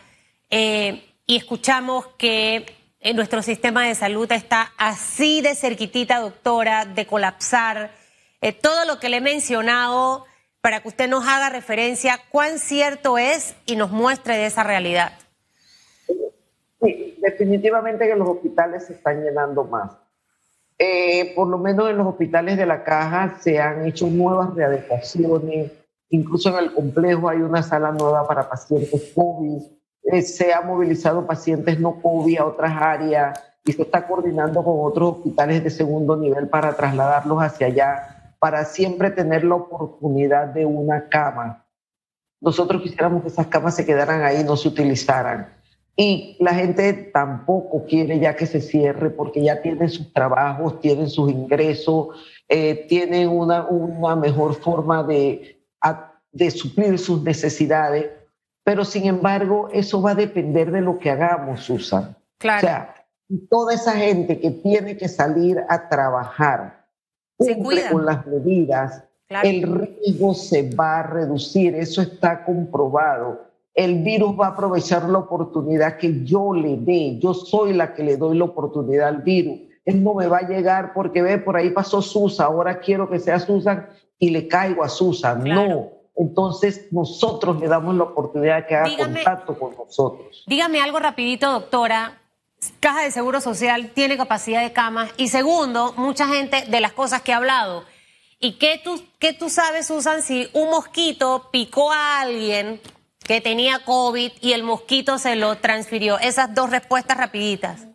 eh, 0.50 1.04
y 1.26 1.36
escuchamos 1.36 2.06
que 2.18 2.66
en 3.00 3.16
nuestro 3.16 3.42
sistema 3.42 3.86
de 3.86 3.94
salud 3.94 4.30
está 4.32 4.72
así 4.76 5.40
de 5.40 5.54
cerquitita, 5.54 6.18
doctora, 6.18 6.84
de 6.84 7.06
colapsar. 7.06 7.92
Eh, 8.40 8.52
todo 8.52 8.84
lo 8.86 8.98
que 8.98 9.08
le 9.08 9.18
he 9.18 9.20
mencionado 9.20 10.24
para 10.60 10.80
que 10.80 10.88
usted 10.88 11.08
nos 11.08 11.26
haga 11.26 11.48
referencia 11.50 12.18
cuán 12.30 12.58
cierto 12.58 13.18
es 13.18 13.54
y 13.66 13.76
nos 13.76 13.90
muestre 13.90 14.36
de 14.36 14.46
esa 14.46 14.64
realidad. 14.64 15.12
Sí, 16.80 17.16
definitivamente 17.20 18.06
que 18.06 18.16
los 18.16 18.28
hospitales 18.28 18.86
se 18.86 18.94
están 18.94 19.22
llenando 19.22 19.64
más. 19.64 19.92
Eh, 20.78 21.32
por 21.34 21.48
lo 21.48 21.58
menos 21.58 21.90
en 21.90 21.98
los 21.98 22.06
hospitales 22.06 22.56
de 22.56 22.66
la 22.66 22.84
caja 22.84 23.38
se 23.40 23.58
han 23.58 23.86
hecho 23.86 24.06
nuevas 24.06 24.54
readecuaciones, 24.54 25.72
incluso 26.10 26.50
en 26.50 26.64
el 26.64 26.72
complejo 26.72 27.28
hay 27.28 27.38
una 27.38 27.62
sala 27.62 27.92
nueva 27.92 28.26
para 28.26 28.48
pacientes 28.48 29.12
COVID, 29.14 29.62
eh, 30.04 30.22
se 30.22 30.52
han 30.52 30.66
movilizado 30.66 31.26
pacientes 31.26 31.78
no 31.78 32.00
COVID 32.00 32.38
a 32.38 32.46
otras 32.46 32.72
áreas 32.80 33.42
y 33.64 33.72
se 33.72 33.82
está 33.82 34.06
coordinando 34.06 34.64
con 34.64 34.76
otros 34.80 35.16
hospitales 35.16 35.62
de 35.62 35.70
segundo 35.70 36.16
nivel 36.16 36.48
para 36.48 36.74
trasladarlos 36.74 37.42
hacia 37.42 37.66
allá 37.66 38.18
para 38.38 38.64
siempre 38.64 39.10
tener 39.10 39.44
la 39.44 39.56
oportunidad 39.56 40.48
de 40.48 40.64
una 40.64 41.08
cama. 41.08 41.66
Nosotros 42.40 42.82
quisiéramos 42.82 43.22
que 43.22 43.28
esas 43.28 43.48
camas 43.48 43.74
se 43.74 43.84
quedaran 43.84 44.22
ahí, 44.22 44.44
no 44.44 44.56
se 44.56 44.68
utilizaran. 44.68 45.54
Y 45.96 46.36
la 46.38 46.54
gente 46.54 46.92
tampoco 46.92 47.84
quiere 47.84 48.20
ya 48.20 48.36
que 48.36 48.46
se 48.46 48.60
cierre 48.60 49.10
porque 49.10 49.42
ya 49.42 49.60
tienen 49.60 49.88
sus 49.88 50.12
trabajos, 50.12 50.80
tienen 50.80 51.10
sus 51.10 51.28
ingresos, 51.30 52.08
eh, 52.48 52.86
tienen 52.88 53.28
una, 53.28 53.66
una 53.66 54.14
mejor 54.14 54.54
forma 54.54 55.02
de, 55.02 55.57
de 56.38 56.50
suplir 56.50 56.98
sus 56.98 57.22
necesidades. 57.22 58.06
Pero 58.64 58.84
sin 58.84 59.06
embargo, 59.06 59.68
eso 59.72 60.00
va 60.00 60.12
a 60.12 60.14
depender 60.14 60.70
de 60.70 60.80
lo 60.80 60.98
que 60.98 61.10
hagamos, 61.10 61.60
Susan. 61.64 62.16
Claro. 62.38 62.58
O 62.58 62.60
sea, 62.60 62.94
toda 63.50 63.74
esa 63.74 63.92
gente 63.92 64.38
que 64.38 64.50
tiene 64.50 64.96
que 64.96 65.08
salir 65.08 65.58
a 65.68 65.88
trabajar, 65.88 66.86
cumple 67.36 67.82
con 67.90 68.06
las 68.06 68.26
medidas, 68.26 69.04
el 69.42 69.62
riesgo 69.62 70.34
se 70.34 70.70
va 70.74 71.00
a 71.00 71.02
reducir, 71.02 71.74
eso 71.74 72.00
está 72.00 72.44
comprobado. 72.44 73.46
El 73.74 74.02
virus 74.02 74.38
va 74.38 74.46
a 74.46 74.50
aprovechar 74.50 75.08
la 75.08 75.18
oportunidad 75.18 75.96
que 75.96 76.24
yo 76.24 76.52
le 76.52 76.76
dé, 76.76 77.18
yo 77.18 77.34
soy 77.34 77.72
la 77.72 77.94
que 77.94 78.02
le 78.02 78.16
doy 78.16 78.38
la 78.38 78.44
oportunidad 78.44 79.08
al 79.08 79.22
virus. 79.22 79.58
Él 79.84 80.02
no 80.02 80.14
me 80.14 80.26
va 80.26 80.38
a 80.38 80.48
llegar 80.48 80.92
porque 80.92 81.22
ve, 81.22 81.38
por 81.38 81.56
ahí 81.56 81.70
pasó 81.70 82.02
Susan, 82.02 82.46
ahora 82.46 82.80
quiero 82.80 83.08
que 83.08 83.18
sea 83.18 83.38
Susan 83.38 83.86
y 84.18 84.30
le 84.30 84.48
caigo 84.48 84.82
a 84.82 84.88
Susan. 84.88 85.44
No, 85.44 85.97
entonces 86.18 86.88
nosotros 86.90 87.60
le 87.60 87.68
damos 87.68 87.94
la 87.94 88.02
oportunidad 88.02 88.56
de 88.56 88.66
que 88.66 88.74
haga 88.74 88.96
contacto 88.96 89.58
con 89.58 89.76
nosotros. 89.76 90.42
Dígame 90.46 90.80
algo 90.80 90.98
rapidito, 90.98 91.50
doctora. 91.50 92.20
Caja 92.80 93.04
de 93.04 93.12
Seguro 93.12 93.40
Social 93.40 93.92
tiene 93.94 94.16
capacidad 94.16 94.62
de 94.62 94.72
camas 94.72 95.10
y 95.16 95.28
segundo, 95.28 95.94
mucha 95.96 96.26
gente 96.26 96.64
de 96.68 96.80
las 96.80 96.92
cosas 96.92 97.22
que 97.22 97.32
ha 97.32 97.36
hablado. 97.36 97.84
¿Y 98.40 98.58
qué 98.58 98.80
tú, 98.82 99.00
qué 99.20 99.32
tú 99.32 99.48
sabes, 99.48 99.86
Susan, 99.86 100.22
si 100.22 100.48
un 100.54 100.70
mosquito 100.70 101.48
picó 101.52 101.92
a 101.92 102.20
alguien 102.20 102.80
que 103.24 103.40
tenía 103.40 103.84
COVID 103.84 104.32
y 104.40 104.52
el 104.52 104.64
mosquito 104.64 105.18
se 105.18 105.36
lo 105.36 105.56
transfirió? 105.58 106.18
Esas 106.18 106.52
dos 106.52 106.70
respuestas 106.70 107.16
rapiditas. 107.16 107.86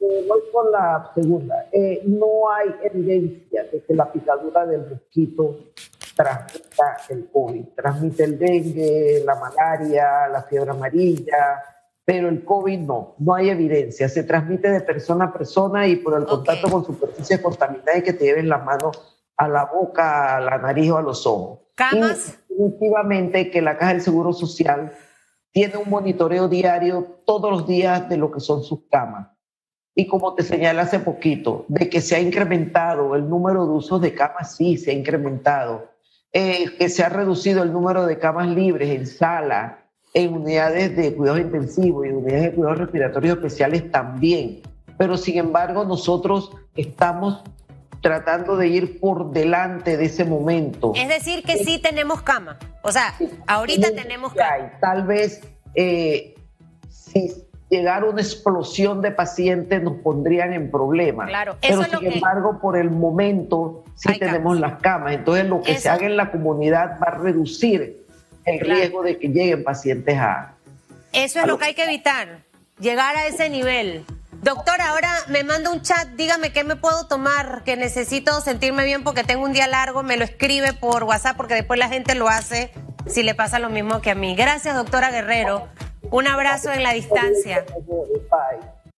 Eh, 0.00 0.24
voy 0.28 0.40
con 0.50 0.70
la 0.72 1.10
segunda. 1.14 1.68
Eh, 1.72 2.02
no 2.04 2.50
hay 2.50 2.74
evidencia 2.84 3.64
de 3.64 3.82
que 3.82 3.94
la 3.94 4.10
picadura 4.10 4.66
del 4.66 4.88
mosquito 4.88 5.58
transmita 6.14 6.96
el 7.08 7.28
COVID. 7.30 7.64
Transmite 7.76 8.24
el 8.24 8.38
dengue, 8.38 9.22
la 9.24 9.34
malaria, 9.34 10.28
la 10.28 10.42
fiebre 10.42 10.70
amarilla, 10.70 11.62
pero 12.04 12.28
el 12.28 12.44
COVID 12.44 12.78
no, 12.80 13.14
no 13.18 13.34
hay 13.34 13.50
evidencia. 13.50 14.08
Se 14.08 14.24
transmite 14.24 14.70
de 14.70 14.80
persona 14.80 15.26
a 15.26 15.32
persona 15.32 15.86
y 15.86 15.96
por 15.96 16.18
el 16.18 16.26
contacto 16.26 16.70
con 16.70 16.84
superficies 16.84 17.40
contaminadas 17.40 17.98
y 17.98 18.02
que 18.02 18.12
te 18.12 18.24
lleven 18.24 18.48
las 18.48 18.64
manos 18.64 19.20
a 19.36 19.48
la 19.48 19.64
boca, 19.64 20.36
a 20.36 20.40
la 20.40 20.58
nariz 20.58 20.90
o 20.90 20.98
a 20.98 21.02
los 21.02 21.26
ojos. 21.26 21.60
¿Camas? 21.74 22.38
definitivamente 22.48 23.50
que 23.50 23.60
la 23.62 23.76
Caja 23.76 23.92
del 23.92 24.02
Seguro 24.02 24.32
Social 24.32 24.92
tiene 25.52 25.76
un 25.76 25.90
monitoreo 25.90 26.48
diario 26.48 27.20
todos 27.24 27.50
los 27.50 27.66
días 27.66 28.08
de 28.08 28.16
lo 28.16 28.30
que 28.30 28.40
son 28.40 28.62
sus 28.62 28.80
camas. 28.90 29.28
Y 29.94 30.06
como 30.06 30.34
te 30.34 30.42
señalé 30.42 30.80
hace 30.80 30.98
poquito, 30.98 31.64
de 31.68 31.88
que 31.88 32.00
se 32.00 32.16
ha 32.16 32.20
incrementado 32.20 33.14
el 33.14 33.28
número 33.28 33.64
de 33.64 33.72
usos 33.72 34.00
de 34.00 34.14
camas, 34.14 34.56
sí, 34.56 34.76
se 34.76 34.90
ha 34.90 34.94
incrementado. 34.94 35.88
Eh, 36.36 36.74
que 36.76 36.88
se 36.88 37.04
ha 37.04 37.08
reducido 37.08 37.62
el 37.62 37.72
número 37.72 38.06
de 38.06 38.18
camas 38.18 38.48
libres 38.48 38.90
en 38.90 39.06
sala, 39.06 39.84
en 40.14 40.34
unidades 40.34 40.96
de 40.96 41.14
cuidados 41.14 41.42
intensivos 41.42 42.06
y 42.06 42.08
unidades 42.08 42.42
de 42.42 42.52
cuidados 42.54 42.78
respiratorios 42.78 43.36
especiales 43.36 43.88
también. 43.92 44.60
Pero 44.98 45.16
sin 45.16 45.38
embargo, 45.38 45.84
nosotros 45.84 46.50
estamos 46.74 47.44
tratando 48.00 48.56
de 48.56 48.66
ir 48.66 48.98
por 48.98 49.30
delante 49.30 49.96
de 49.96 50.06
ese 50.06 50.24
momento. 50.24 50.92
Es 50.96 51.06
decir, 51.06 51.44
que 51.44 51.58
sí, 51.58 51.78
tenemos 51.78 52.22
cama. 52.22 52.58
O 52.82 52.90
sea, 52.90 53.14
ahorita 53.46 53.94
tenemos 53.94 54.34
cama. 54.34 54.72
Tal 54.80 55.06
vez 55.06 55.40
eh, 55.76 56.34
si 56.88 57.43
llegara 57.74 58.06
una 58.06 58.20
explosión 58.20 59.02
de 59.02 59.10
pacientes 59.10 59.82
nos 59.82 59.94
pondrían 60.00 60.52
en 60.52 60.70
problemas. 60.70 61.28
Claro, 61.28 61.56
Pero 61.60 61.82
sin 61.82 62.12
embargo, 62.12 62.58
por 62.60 62.76
el 62.76 62.90
momento 62.90 63.84
sí 63.96 64.18
tenemos 64.18 64.58
las 64.60 64.80
camas. 64.80 65.14
Entonces, 65.14 65.46
lo 65.46 65.62
que 65.62 65.78
se 65.78 65.88
haga 65.88 66.06
en 66.06 66.16
la 66.16 66.30
comunidad 66.30 66.98
va 67.02 67.08
a 67.08 67.18
reducir 67.18 68.04
el 68.44 68.60
riesgo 68.60 69.02
de 69.02 69.18
que 69.18 69.28
lleguen 69.28 69.64
pacientes 69.64 70.18
a... 70.18 70.54
Eso 71.12 71.40
es 71.40 71.46
lo 71.46 71.58
que 71.58 71.66
hay 71.66 71.74
que 71.74 71.84
evitar, 71.84 72.40
llegar 72.78 73.16
a 73.16 73.26
ese 73.26 73.48
nivel. 73.48 74.04
Doctor, 74.42 74.80
ahora 74.80 75.10
me 75.28 75.42
manda 75.42 75.70
un 75.70 75.80
chat, 75.80 76.08
dígame 76.16 76.52
qué 76.52 76.64
me 76.64 76.76
puedo 76.76 77.06
tomar, 77.06 77.62
que 77.64 77.76
necesito 77.76 78.40
sentirme 78.40 78.84
bien 78.84 79.02
porque 79.02 79.24
tengo 79.24 79.44
un 79.44 79.52
día 79.52 79.66
largo, 79.66 80.02
me 80.02 80.16
lo 80.16 80.24
escribe 80.24 80.74
por 80.74 81.04
WhatsApp 81.04 81.36
porque 81.36 81.54
después 81.54 81.78
la 81.78 81.88
gente 81.88 82.14
lo 82.14 82.28
hace 82.28 82.70
si 83.06 83.22
le 83.22 83.34
pasa 83.34 83.58
lo 83.58 83.70
mismo 83.70 84.00
que 84.00 84.10
a 84.10 84.14
mí. 84.14 84.34
Gracias, 84.34 84.74
doctora 84.74 85.10
Guerrero. 85.10 85.68
Un 86.14 86.28
abrazo 86.28 86.70
en 86.70 86.84
la 86.84 86.92
distancia. 86.92 87.64